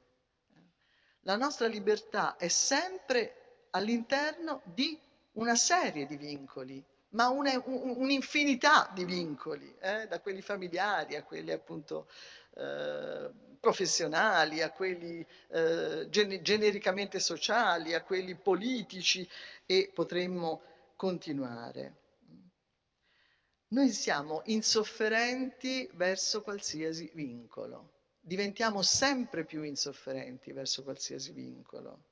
[1.20, 4.98] La nostra libertà è sempre all'interno di
[5.34, 10.08] una serie di vincoli, ma un'infinità di vincoli, eh?
[10.08, 12.08] da quelli familiari a quelli appunto
[12.54, 19.28] eh, professionali, a quelli eh, genericamente sociali, a quelli politici
[19.66, 20.62] e potremmo
[20.96, 21.98] continuare.
[23.68, 32.04] Noi siamo insofferenti verso qualsiasi vincolo, diventiamo sempre più insofferenti verso qualsiasi vincolo.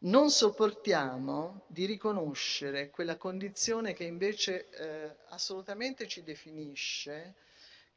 [0.00, 7.34] Non sopportiamo di riconoscere quella condizione che invece eh, assolutamente ci definisce,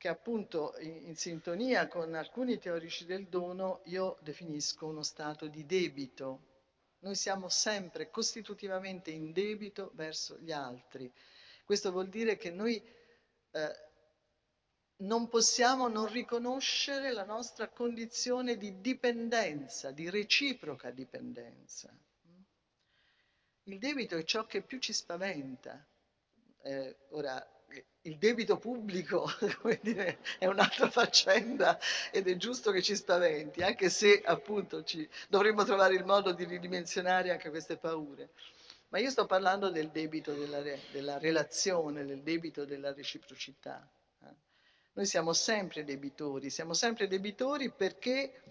[0.01, 5.63] che appunto in, in sintonia con alcuni teorici del dono io definisco uno stato di
[5.67, 6.49] debito.
[7.01, 11.11] Noi siamo sempre costitutivamente in debito verso gli altri
[11.71, 12.83] questo vuol dire che noi
[13.51, 13.89] eh,
[14.97, 21.89] non possiamo non riconoscere la nostra condizione di dipendenza, di reciproca dipendenza.
[23.63, 25.81] Il debito è ciò che più ci spaventa.
[26.63, 27.41] Eh, ora,
[28.03, 29.27] il debito pubblico
[29.81, 31.79] dire, è un'altra faccenda
[32.11, 36.45] ed è giusto che ci spaventi, anche se appunto ci, dovremmo trovare il modo di
[36.45, 38.31] ridimensionare anche queste paure.
[38.89, 43.87] Ma io sto parlando del debito della, della relazione, del debito della reciprocità.
[44.23, 44.35] Eh.
[44.93, 48.41] Noi siamo sempre debitori, siamo sempre debitori perché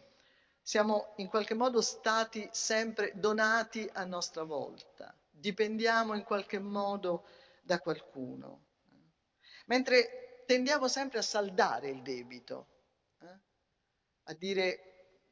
[0.62, 7.24] siamo in qualche modo stati sempre donati a nostra volta, dipendiamo in qualche modo
[7.61, 8.66] da qualcuno,
[9.70, 12.66] mentre tendiamo sempre a saldare il debito,
[13.20, 13.38] eh?
[14.24, 14.85] a dire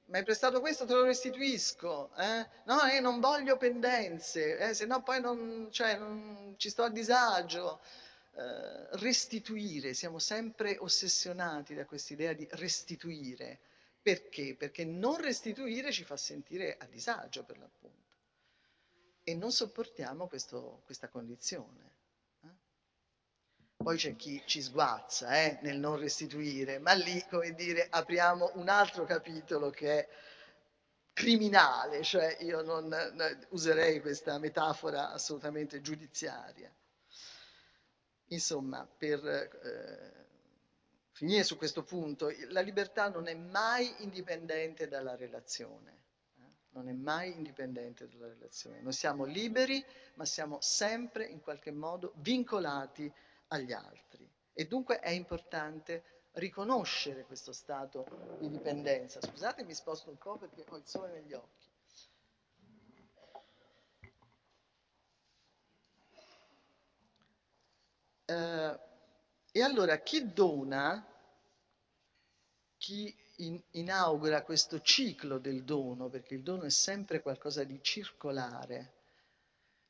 [0.06, 2.14] mi hai prestato questo, te lo restituisco.
[2.16, 2.48] Eh?
[2.64, 4.74] No, io non voglio pendenze, eh?
[4.74, 7.80] se no poi non, cioè, non, ci sto a disagio.
[8.32, 13.58] Eh, restituire, siamo sempre ossessionati da quest'idea di restituire.
[14.00, 14.54] Perché?
[14.54, 18.16] Perché non restituire ci fa sentire a disagio, per l'appunto.
[19.24, 21.97] E non sopportiamo questo, questa condizione.
[23.80, 28.68] Poi c'è chi ci sguazza eh, nel non restituire, ma lì, come dire, apriamo un
[28.68, 30.08] altro capitolo che è
[31.12, 36.74] criminale, cioè io non, non userei questa metafora assolutamente giudiziaria.
[38.30, 40.26] Insomma, per eh,
[41.12, 45.96] finire su questo punto, la libertà non è mai indipendente dalla relazione
[46.70, 48.80] non è mai indipendente dalla relazione.
[48.80, 53.12] Noi siamo liberi, ma siamo sempre in qualche modo vincolati
[53.48, 54.28] agli altri.
[54.52, 59.20] E dunque è importante riconoscere questo stato di dipendenza.
[59.20, 61.66] Scusate, mi sposto un po' perché ho il sole negli occhi.
[68.24, 68.78] Eh,
[69.52, 71.04] e allora chi dona,
[72.76, 78.97] chi in, inaugura questo ciclo del dono, perché il dono è sempre qualcosa di circolare,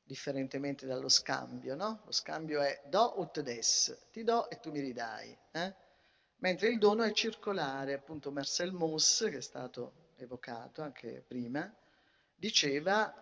[0.08, 2.00] differentemente dallo scambio, no?
[2.06, 5.36] Lo scambio è do ut des, ti do e tu mi ridai.
[5.52, 5.74] Eh?
[6.36, 11.70] Mentre il dono è circolare, appunto Marcel Mauss, che è stato evocato anche prima,
[12.34, 13.12] diceva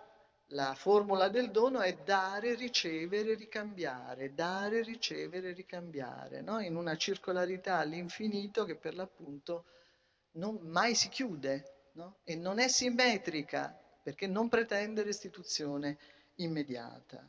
[0.50, 6.60] la formula del dono è dare, ricevere, ricambiare, dare, ricevere, ricambiare, no?
[6.60, 9.64] in una circolarità all'infinito che per l'appunto
[10.34, 12.18] non, mai si chiude no?
[12.22, 15.98] e non è simmetrica perché non pretende restituzione
[16.36, 17.28] immediata.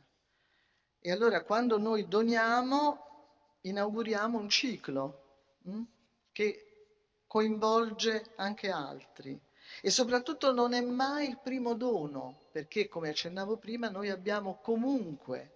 [1.00, 3.06] E allora quando noi doniamo
[3.62, 5.86] inauguriamo un ciclo mh, hm,
[6.32, 6.68] che
[7.26, 9.38] coinvolge anche altri.
[9.82, 15.52] E soprattutto non è mai il primo dono, perché come accennavo prima, noi abbiamo comunque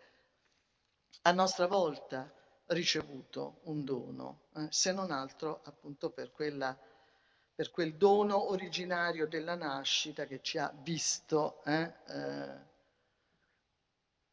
[1.22, 2.30] a nostra volta
[2.66, 6.76] ricevuto un dono, eh, se non altro appunto per, quella,
[7.55, 12.70] per, quel dono originario della nascita che ci ha visto eh, eh,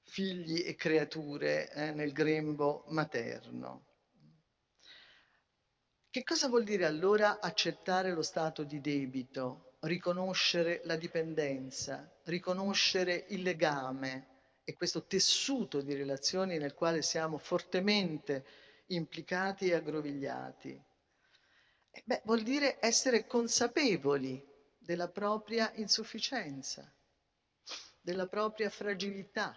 [0.10, 3.86] figli e creature eh, nel grembo materno.
[6.10, 13.44] Che cosa vuol dire allora accettare lo stato di debito, riconoscere la dipendenza, riconoscere il
[13.44, 18.44] legame e questo tessuto di relazioni nel quale siamo fortemente
[18.88, 20.84] implicati e aggrovigliati?
[21.92, 24.44] Eh beh, vuol dire essere consapevoli
[24.80, 26.92] della propria insufficienza,
[28.02, 29.56] della propria fragilità,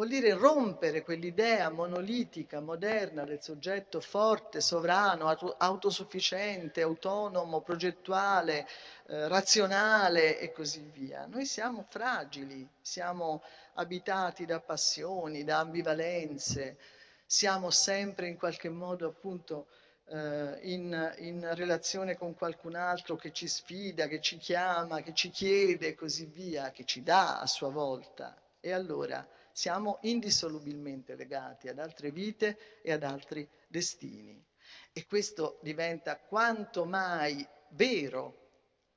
[0.00, 8.66] Vuol dire rompere quell'idea monolitica, moderna del soggetto forte, sovrano, autosufficiente, autonomo, progettuale,
[9.08, 11.26] eh, razionale e così via.
[11.26, 13.42] Noi siamo fragili, siamo
[13.74, 16.78] abitati da passioni, da ambivalenze,
[17.26, 19.66] siamo sempre in qualche modo appunto
[20.06, 25.28] eh, in, in relazione con qualcun altro che ci sfida, che ci chiama, che ci
[25.28, 28.34] chiede e così via, che ci dà a sua volta.
[28.60, 34.42] E allora siamo indissolubilmente legati ad altre vite e ad altri destini.
[34.92, 38.48] E questo diventa quanto mai vero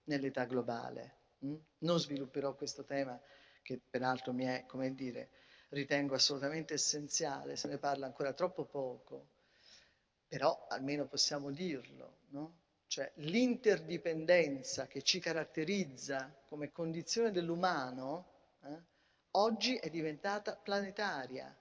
[0.05, 1.17] nell'età globale.
[1.45, 1.55] Mm?
[1.79, 3.19] Non svilupperò questo tema
[3.61, 5.29] che peraltro mi è, come dire,
[5.69, 9.29] ritengo assolutamente essenziale, se ne parla ancora troppo poco,
[10.27, 12.61] però almeno possiamo dirlo, no?
[12.87, 18.81] Cioè l'interdipendenza che ci caratterizza come condizione dell'umano eh,
[19.35, 21.55] oggi è diventata planetaria.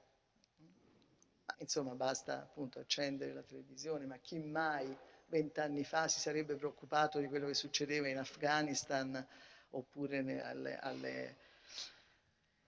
[1.44, 4.96] Ma, insomma, basta appunto accendere la televisione, ma chi mai
[5.26, 9.26] vent'anni fa si sarebbe preoccupato di quello che succedeva in Afghanistan
[9.70, 11.36] oppure alle, alle,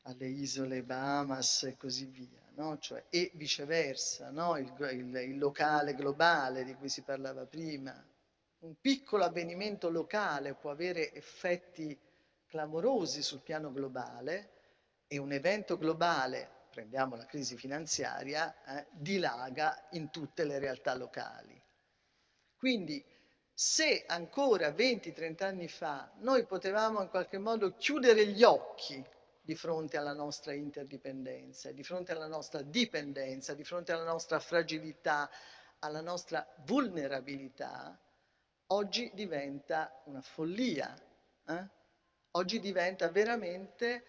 [0.02, 2.78] alle isole Bahamas e così via, no?
[2.78, 4.56] cioè, e viceversa, no?
[4.56, 7.94] il, il, il locale globale di cui si parlava prima.
[8.60, 11.96] Un piccolo avvenimento locale può avere effetti
[12.46, 14.52] clamorosi sul piano globale,
[15.06, 21.60] e un evento globale, prendiamo la crisi finanziaria, eh, dilaga in tutte le realtà locali.
[22.56, 23.04] Quindi
[23.52, 29.04] se ancora 20-30 anni fa noi potevamo in qualche modo chiudere gli occhi
[29.40, 35.30] di fronte alla nostra interdipendenza, di fronte alla nostra dipendenza, di fronte alla nostra fragilità,
[35.80, 37.96] alla nostra vulnerabilità,
[38.68, 40.94] oggi diventa una follia.
[41.46, 41.68] Eh?
[42.32, 44.04] Oggi diventa veramente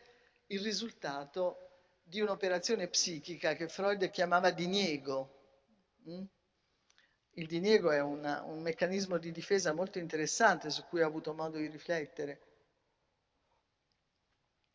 [0.47, 1.65] il risultato
[2.03, 5.31] di un'operazione psichica che Freud chiamava diniego.
[6.07, 6.23] Mm?
[7.37, 11.57] Il diniego è una, un meccanismo di difesa molto interessante su cui ho avuto modo
[11.57, 12.41] di riflettere,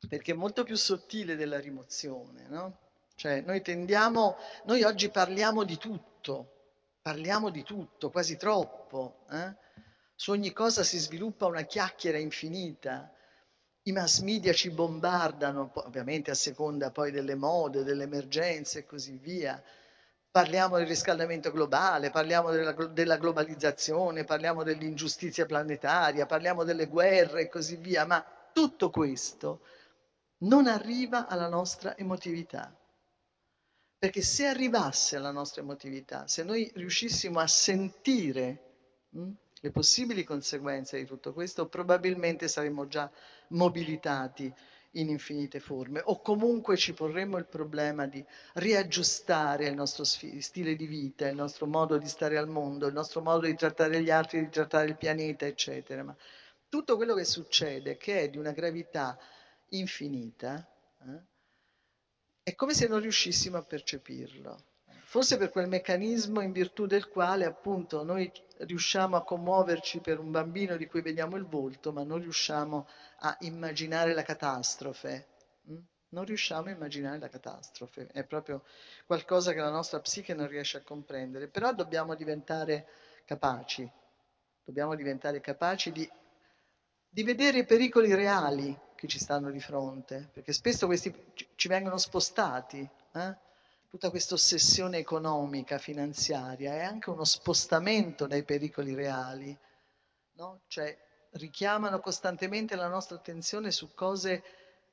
[0.09, 2.49] perché è molto più sottile della rimozione.
[2.49, 2.91] No?
[3.15, 9.25] Cioè, noi tendiamo, noi oggi parliamo di tutto, parliamo di tutto, quasi troppo.
[9.31, 9.57] Eh?
[10.15, 13.15] Su ogni cosa si sviluppa una chiacchiera infinita
[13.85, 19.17] i mass media ci bombardano, ovviamente a seconda poi delle mode, delle emergenze e così
[19.17, 19.63] via.
[20.31, 27.49] Parliamo del riscaldamento globale, parliamo della, della globalizzazione, parliamo dell'ingiustizia planetaria, parliamo delle guerre e
[27.49, 29.63] così via, ma tutto questo
[30.39, 32.75] non arriva alla nostra emotività.
[33.99, 40.25] Perché se arrivasse alla nostra emotività, se noi riuscissimo a sentire mh, hm, le possibili
[40.25, 43.11] conseguenze di tutto questo, probabilmente saremmo già
[43.51, 44.53] mobilitati
[44.95, 48.25] in infinite forme o comunque ci porremmo il problema di
[48.55, 53.21] riaggiustare il nostro stile di vita, il nostro modo di stare al mondo, il nostro
[53.21, 56.03] modo di trattare gli altri, di trattare il pianeta, eccetera.
[56.03, 56.17] Ma
[56.69, 59.19] tutto quello che succede, che è di una gravità
[59.71, 60.69] infinita,
[61.03, 61.23] eh,
[62.43, 64.65] è come se non riuscissimo a percepirlo.
[65.11, 70.31] Forse per quel meccanismo in virtù del quale appunto noi riusciamo a commuoverci per un
[70.31, 72.87] bambino di cui vediamo il volto, ma non riusciamo
[73.23, 75.27] a immaginare la catastrofe.
[75.69, 75.79] Mm?
[76.11, 78.63] Non riusciamo a immaginare la catastrofe, è proprio
[79.05, 82.87] qualcosa che la nostra psiche non riesce a comprendere, però dobbiamo diventare
[83.25, 83.91] capaci,
[84.63, 86.09] dobbiamo diventare capaci di,
[87.09, 91.13] di vedere i pericoli reali che ci stanno di fronte, perché spesso questi
[91.57, 92.89] ci vengono spostati.
[93.13, 93.49] Eh?
[93.91, 99.57] Tutta questa ossessione economica, finanziaria, è anche uno spostamento dai pericoli reali,
[100.35, 100.61] no?
[100.69, 100.97] cioè
[101.33, 104.45] richiamano costantemente la nostra attenzione su cose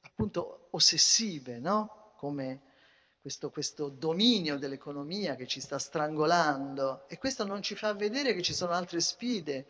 [0.02, 2.14] appunto ossessive, no?
[2.18, 2.62] come
[3.22, 8.42] questo, questo dominio dell'economia che ci sta strangolando e questo non ci fa vedere che
[8.42, 9.68] ci sono altre sfide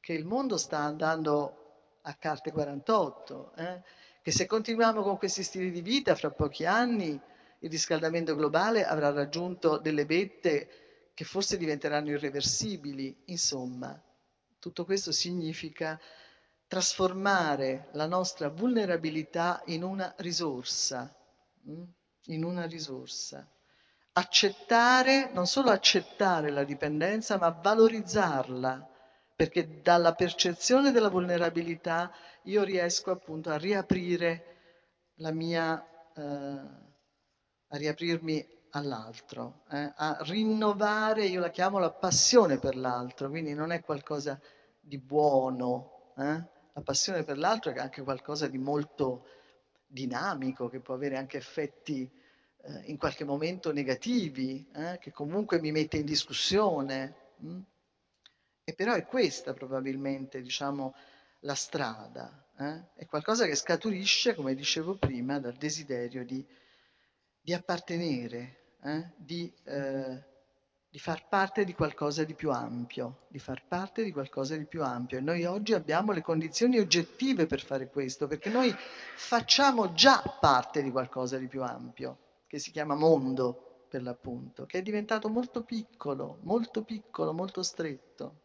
[0.00, 3.82] che il mondo sta andando a carte 48, eh?
[4.20, 7.20] che se continuiamo con questi stili di vita fra pochi anni
[7.60, 13.22] il riscaldamento globale avrà raggiunto delle vette che forse diventeranno irreversibili.
[13.26, 14.00] Insomma,
[14.58, 16.00] tutto questo significa
[16.68, 21.12] trasformare la nostra vulnerabilità in una risorsa,
[21.68, 21.82] mm?
[22.26, 23.48] in una risorsa.
[24.12, 28.86] Accettare, non solo accettare la dipendenza, ma valorizzarla,
[29.34, 32.12] perché dalla percezione della vulnerabilità
[32.44, 34.56] io riesco appunto a riaprire
[35.16, 35.84] la mia,
[36.14, 36.60] eh,
[37.68, 43.72] a riaprirmi all'altro, eh, a rinnovare, io la chiamo la passione per l'altro, quindi non
[43.72, 44.40] è qualcosa
[44.80, 46.56] di buono, eh?
[46.78, 49.26] La passione per l'altro è anche qualcosa di molto
[49.84, 52.08] dinamico, che può avere anche effetti
[52.62, 57.16] eh, in qualche momento negativi, eh, che comunque mi mette in discussione.
[57.40, 57.60] Hm?
[58.62, 60.94] E però è questa probabilmente, diciamo,
[61.40, 62.46] la strada.
[62.56, 62.82] Eh?
[62.94, 66.46] È qualcosa che scaturisce, come dicevo prima, dal desiderio di,
[67.48, 69.10] di appartenere, eh?
[69.16, 70.22] di eh,
[70.90, 74.82] di far parte di qualcosa di più ampio, di far parte di qualcosa di più
[74.82, 75.16] ampio.
[75.16, 78.74] E noi oggi abbiamo le condizioni oggettive per fare questo, perché noi
[79.16, 84.78] facciamo già parte di qualcosa di più ampio, che si chiama mondo, per l'appunto, che
[84.78, 88.40] è diventato molto piccolo, molto piccolo, molto stretto.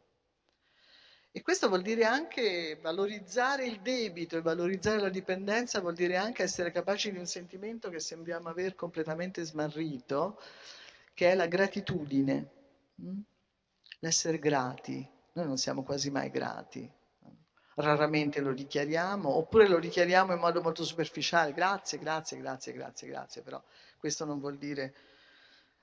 [1.35, 6.43] E questo vuol dire anche valorizzare il debito e valorizzare la dipendenza, vuol dire anche
[6.43, 10.39] essere capaci di un sentimento che sembriamo aver completamente smarrito,
[11.15, 12.49] che è la gratitudine,
[13.01, 13.19] mm?
[14.01, 15.09] l'essere grati.
[15.33, 16.87] Noi non siamo quasi mai grati,
[17.77, 23.41] raramente lo dichiariamo, oppure lo dichiariamo in modo molto superficiale, grazie, grazie, grazie, grazie, grazie,
[23.41, 23.59] però
[23.97, 24.93] questo non vuol dire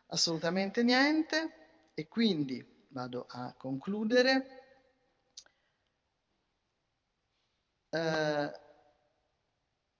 [0.06, 1.54] assolutamente niente
[1.92, 4.59] e quindi vado a concludere.
[7.90, 8.52] Eh,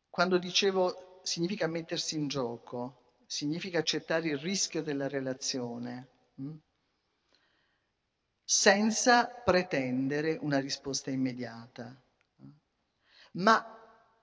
[0.09, 6.45] quando dicevo significa mettersi in gioco, significa accettare il rischio della relazione, mh?
[6.45, 6.57] Mm?
[8.51, 11.95] senza pretendere una risposta immediata.
[13.35, 13.65] Ma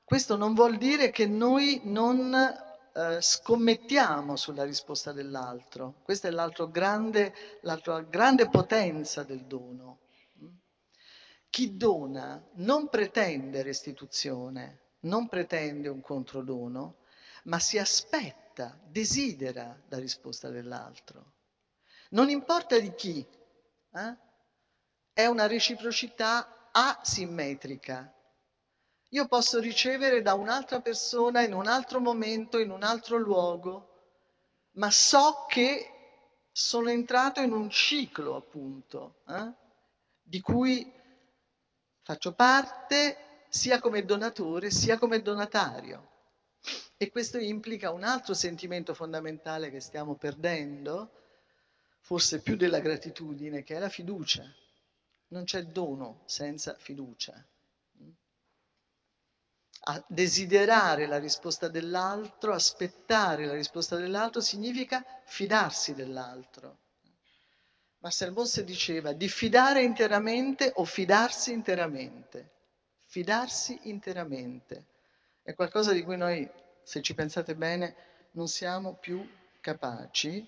[0.03, 6.01] questo non vuol dire che noi non eh, scommettiamo sulla risposta dell'altro.
[6.03, 7.33] Questa è l'altra grande,
[8.09, 9.99] grande potenza del dono.
[11.57, 16.97] Chi dona non pretende restituzione, non pretende un controdono,
[17.45, 21.31] ma si aspetta, desidera la risposta dell'altro.
[22.11, 23.25] Non importa di chi,
[23.91, 24.17] eh?
[25.11, 28.13] è una reciprocità asimmetrica.
[29.09, 34.11] Io posso ricevere da un'altra persona in un altro momento, in un altro luogo,
[34.73, 39.51] ma so che sono entrato in un ciclo, appunto, eh?
[40.21, 40.93] di cui
[42.07, 43.17] faccio parte
[43.49, 46.11] sia come donatore sia come donatario.
[46.95, 51.11] E questo implica un altro sentimento fondamentale che stiamo perdendo,
[51.99, 54.49] forse più della gratitudine, che è la fiducia.
[55.27, 57.45] Non c'è dono senza fiducia.
[59.89, 66.77] A desiderare la risposta dell'altro, aspettare la risposta dell'altro, significa fidarsi dell'altro.
[67.99, 72.51] Marcel Mauss diceva diffidare interamente o fidarsi interamente.
[73.05, 74.85] Fidarsi interamente.
[75.41, 76.49] È qualcosa di cui noi
[76.83, 77.95] se ci pensate bene,
[78.31, 79.27] non siamo più
[79.59, 80.47] capaci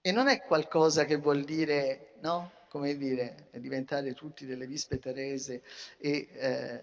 [0.00, 2.50] e non è qualcosa che vuol dire, no?
[2.68, 5.62] Come dire, diventare tutti delle vispe terese
[5.98, 6.82] e eh,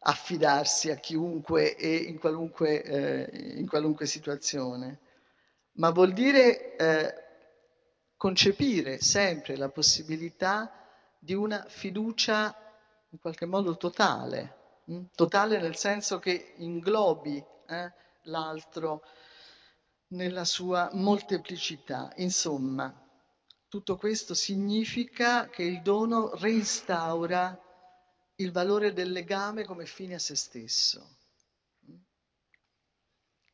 [0.00, 4.98] affidarsi a chiunque e in qualunque, eh, in qualunque situazione,
[5.72, 7.14] ma vuol dire eh,
[8.20, 10.70] concepire sempre la possibilità
[11.18, 12.54] di una fiducia
[13.08, 15.04] in qualche modo totale, hm?
[15.14, 17.92] totale nel senso che inglobi eh,
[18.24, 19.02] l'altro
[20.08, 22.12] nella sua molteplicità.
[22.16, 22.94] Insomma,
[23.68, 27.58] tutto questo significa che il dono reinstaura
[28.34, 31.16] il valore del legame come fine a se stesso.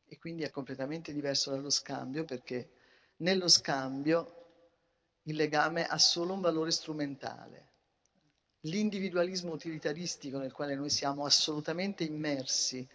[0.09, 2.69] E quindi è completamente diverso dallo scambio perché
[3.19, 4.37] nello scambio
[5.27, 7.65] il legame ha solo un valore strumentale.
[8.61, 12.87] L'individualismo utilitaristico nel quale noi siamo assolutamente immersi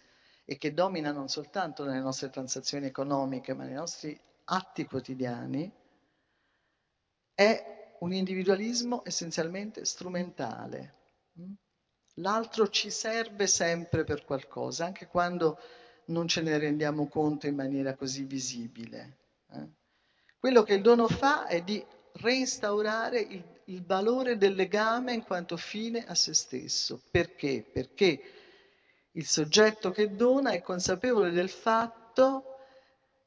[0.45, 5.71] e che domina non soltanto nelle nostre transazioni economiche, ma nei nostri atti quotidiani,
[7.33, 11.01] è un individualismo essenzialmente strumentale.
[12.17, 15.57] L'altro ci serve sempre per qualcosa, anche quando
[16.07, 19.17] non ce ne rendiamo conto in maniera così visibile.
[19.51, 19.67] Eh?
[20.37, 21.83] Quello che il dono fa è di
[22.13, 27.01] reinstaurare il, il valore del legame in quanto fine a se stesso.
[27.09, 27.63] Perché?
[27.71, 28.21] Perché
[29.11, 32.57] il soggetto che dona è consapevole del fatto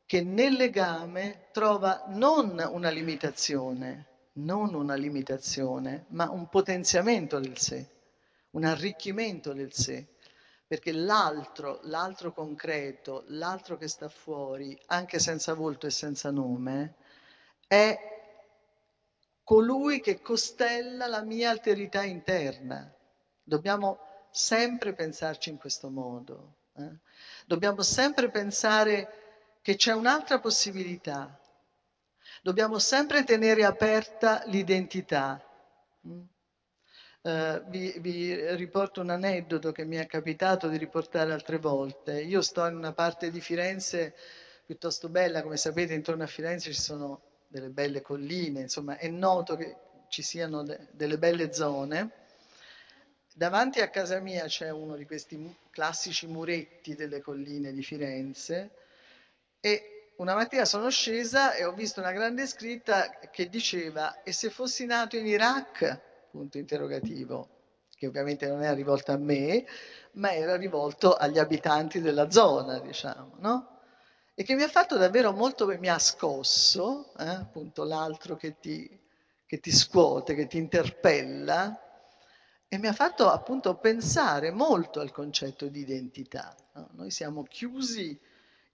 [0.05, 7.89] che nel legame trova non una limitazione, non una limitazione, ma un potenziamento del sé,
[8.51, 10.07] un arricchimento del sé,
[10.67, 16.95] perché l'altro, l'altro concreto, l'altro che sta fuori, anche senza volto e senza nome,
[17.67, 18.16] è
[19.47, 22.93] colui che costella la mia alterità interna.
[23.45, 24.01] Dobbiamo
[24.33, 26.57] sempre pensarci in questo modo.
[26.75, 26.97] Eh?
[27.47, 31.41] Dobbiamo sempre pensare che c'è un'altra possibilità.
[32.43, 35.41] Dobbiamo sempre tenere aperta l'identità.
[36.01, 42.21] Uh, vi, vi, riporto un aneddoto che mi è capitato di riportare altre volte.
[42.21, 44.13] Io sto in una parte di Firenze
[44.65, 49.57] piuttosto bella, come sapete intorno a Firenze ci sono delle belle colline, insomma è noto
[49.57, 49.77] che
[50.09, 52.11] ci siano de- delle belle zone.
[53.35, 58.71] Davanti a casa mia c'è uno di questi classici muretti delle colline di Firenze
[59.61, 64.49] e una mattina sono scesa e ho visto una grande scritta che diceva e se
[64.49, 66.01] fossi nato in Iraq?
[66.31, 67.49] Punto interrogativo,
[67.95, 69.67] che ovviamente non era rivolto a me,
[70.13, 73.76] ma era rivolto agli abitanti della zona, diciamo, no?
[74.39, 77.27] E che mi ha fatto davvero molto, mi ha scosso, eh?
[77.27, 78.87] appunto l'altro che ti,
[79.47, 81.81] che ti scuote, che ti interpella,
[82.69, 86.55] e mi ha fatto appunto pensare molto al concetto di identità.
[86.75, 86.91] No?
[86.93, 88.21] Noi siamo chiusi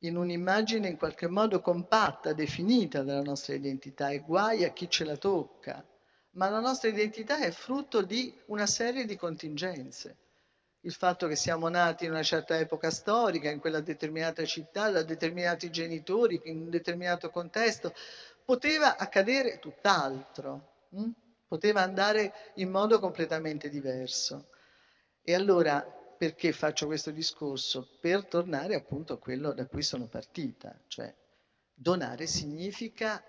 [0.01, 5.05] in un'immagine in qualche modo compatta, definita della nostra identità e guai a chi ce
[5.05, 5.87] la tocca,
[6.31, 10.17] ma la nostra identità è frutto di una serie di contingenze.
[10.85, 15.05] Il fatto che siamo nati in una certa epoca storica, in quella determinata città, da
[15.05, 17.95] determinati genitori, in un determinato contesto,
[18.45, 21.11] poteva accadere tutt'altro, hm?
[21.47, 24.49] poteva andare in modo completamente diverso.
[25.23, 25.81] E allora
[26.19, 27.99] perché faccio questo discorso?
[28.01, 31.15] Per tornare appunto a quello da cui sono partita, cioè
[31.73, 33.23] donare significa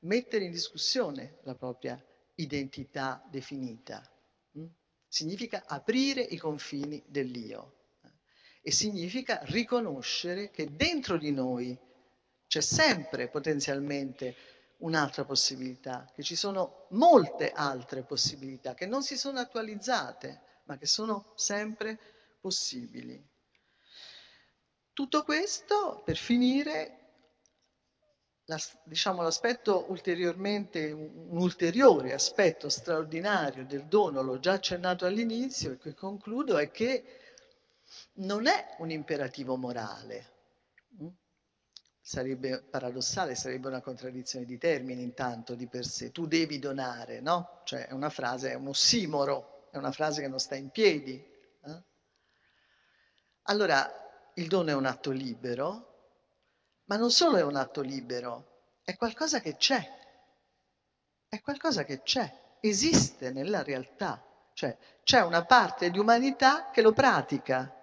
[0.00, 2.02] mettere in discussione la propria
[2.34, 4.02] identità definita?
[5.08, 7.76] Significa aprire i confini dell'io
[8.60, 11.76] e significa riconoscere che dentro di noi
[12.46, 14.36] c'è sempre potenzialmente
[14.78, 20.86] un'altra possibilità, che ci sono molte altre possibilità che non si sono attualizzate, ma che
[20.86, 21.98] sono sempre
[22.40, 23.26] possibili.
[24.92, 27.07] Tutto questo, per finire,
[28.48, 35.78] la, diciamo, l'aspetto ulteriormente, un ulteriore aspetto straordinario del dono, l'ho già accennato all'inizio e
[35.78, 37.04] che concludo, è che
[38.14, 40.36] non è un imperativo morale.
[42.00, 46.10] Sarebbe paradossale, sarebbe una contraddizione di termini intanto di per sé.
[46.10, 47.60] Tu devi donare, no?
[47.64, 51.16] Cioè è una frase, è un ossimoro, è una frase che non sta in piedi.
[51.16, 51.82] Eh?
[53.42, 53.86] Allora,
[54.36, 55.87] il dono è un atto libero,
[56.88, 59.86] ma non solo è un atto libero, è qualcosa che c'è,
[61.28, 62.30] è qualcosa che c'è,
[62.60, 64.24] esiste nella realtà,
[64.54, 67.74] cioè c'è una parte di umanità che lo pratica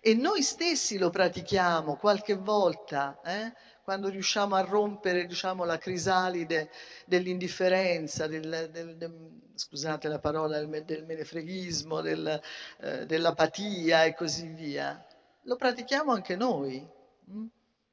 [0.00, 3.52] e noi stessi lo pratichiamo qualche volta, eh?
[3.82, 6.70] quando riusciamo a rompere diciamo, la crisalide
[7.06, 15.04] dell'indifferenza, del, del, del, scusate la parola, del menefreghismo, eh, dell'apatia e così via.
[15.42, 16.86] Lo pratichiamo anche noi,
[17.24, 17.46] mh?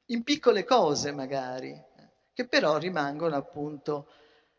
[0.06, 1.74] In piccole cose magari,
[2.32, 4.10] che però rimangono appunto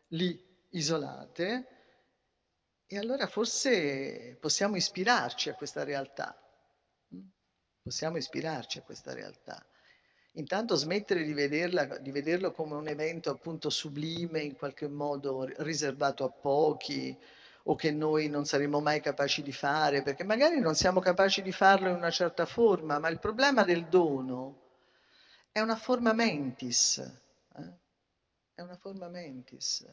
[0.08, 0.38] lì
[0.72, 1.68] isolate.
[2.88, 6.36] E allora forse possiamo ispirarci a questa realtà.
[7.82, 9.64] Possiamo ispirarci a questa realtà.
[10.34, 16.24] Intanto smettere di, vederla, di vederlo come un evento appunto sublime, in qualche modo riservato
[16.24, 17.18] a pochi,
[17.64, 21.52] o che noi non saremo mai capaci di fare, perché magari non siamo capaci di
[21.52, 24.67] farlo in una certa forma, ma il problema del dono
[25.58, 27.74] è una forma mentis, eh?
[28.54, 29.84] è una forma mentis,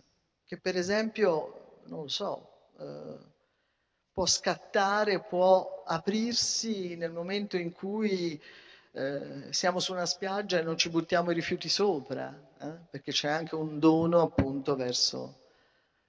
[0.44, 3.16] che per esempio, non lo so, eh,
[4.12, 8.38] può scattare, può aprirsi nel momento in cui
[8.92, 12.80] eh, siamo su una spiaggia e non ci buttiamo i rifiuti sopra, eh?
[12.90, 15.44] perché c'è anche un dono appunto verso,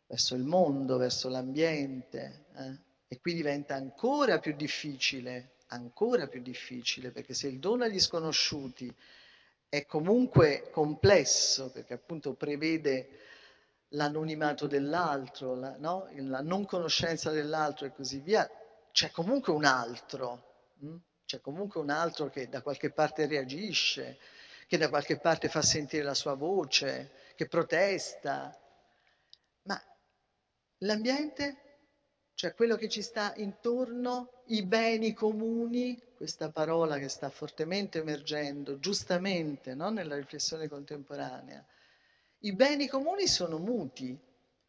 [0.06, 2.48] verso il mondo, verso l'ambiente.
[2.58, 2.78] Eh?
[3.08, 8.94] E qui diventa ancora più difficile, ancora più difficile, perché se il dono agli sconosciuti
[9.78, 13.20] è comunque complesso, perché appunto prevede
[13.90, 16.08] l'anonimato dell'altro, la, no?
[16.16, 18.50] la non conoscenza dell'altro e così via,
[18.92, 20.96] c'è comunque un altro, hm?
[21.26, 24.18] c'è comunque un altro che da qualche parte reagisce,
[24.68, 28.58] che da qualche parte fa sentire la sua voce, che protesta.
[30.80, 31.58] L'ambiente,
[32.36, 38.78] cioè quello che ci sta intorno, i beni comuni, questa parola che sta fortemente emergendo,
[38.78, 39.90] giustamente, no?
[39.90, 41.66] nella riflessione contemporanea.
[42.40, 44.18] I beni comuni sono muti,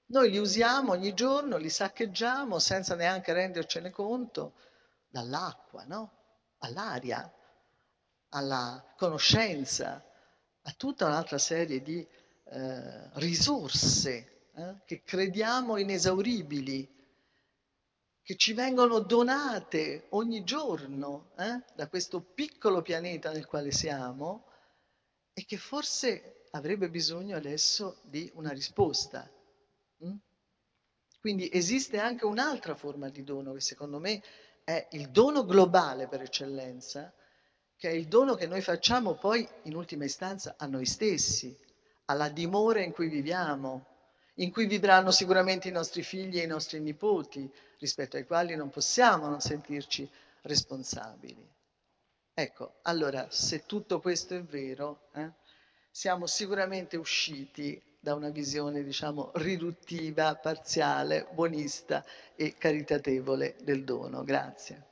[0.06, 4.54] noi li usiamo ogni giorno, li saccheggiamo senza neanche rendercene conto,
[5.08, 6.12] dall'acqua, no?
[6.58, 7.30] all'aria,
[8.28, 10.04] alla conoscenza,
[10.62, 12.06] a tutta un'altra serie di
[12.44, 16.95] eh, risorse eh, che crediamo inesauribili,
[18.26, 24.46] che ci vengono donate ogni giorno eh, da questo piccolo pianeta nel quale siamo
[25.32, 29.30] e che forse avrebbe bisogno adesso di una risposta.
[30.04, 30.16] Mm?
[31.20, 34.20] Quindi esiste anche un'altra forma di dono che secondo me
[34.64, 37.14] è il dono globale per eccellenza,
[37.76, 41.56] che è il dono che noi facciamo poi in ultima istanza a noi stessi,
[42.06, 43.95] alla dimora in cui viviamo,
[44.36, 48.70] in cui vivranno sicuramente i nostri figli e i nostri nipoti, rispetto ai quali non
[48.70, 50.08] possiamo non sentirci
[50.42, 51.54] responsabili.
[52.34, 55.30] Ecco, allora, se tutto questo è vero, eh,
[55.90, 62.04] siamo sicuramente usciti da una visione, diciamo, riduttiva, parziale, buonista
[62.36, 64.22] e caritatevole del dono.
[64.22, 64.84] Grazie.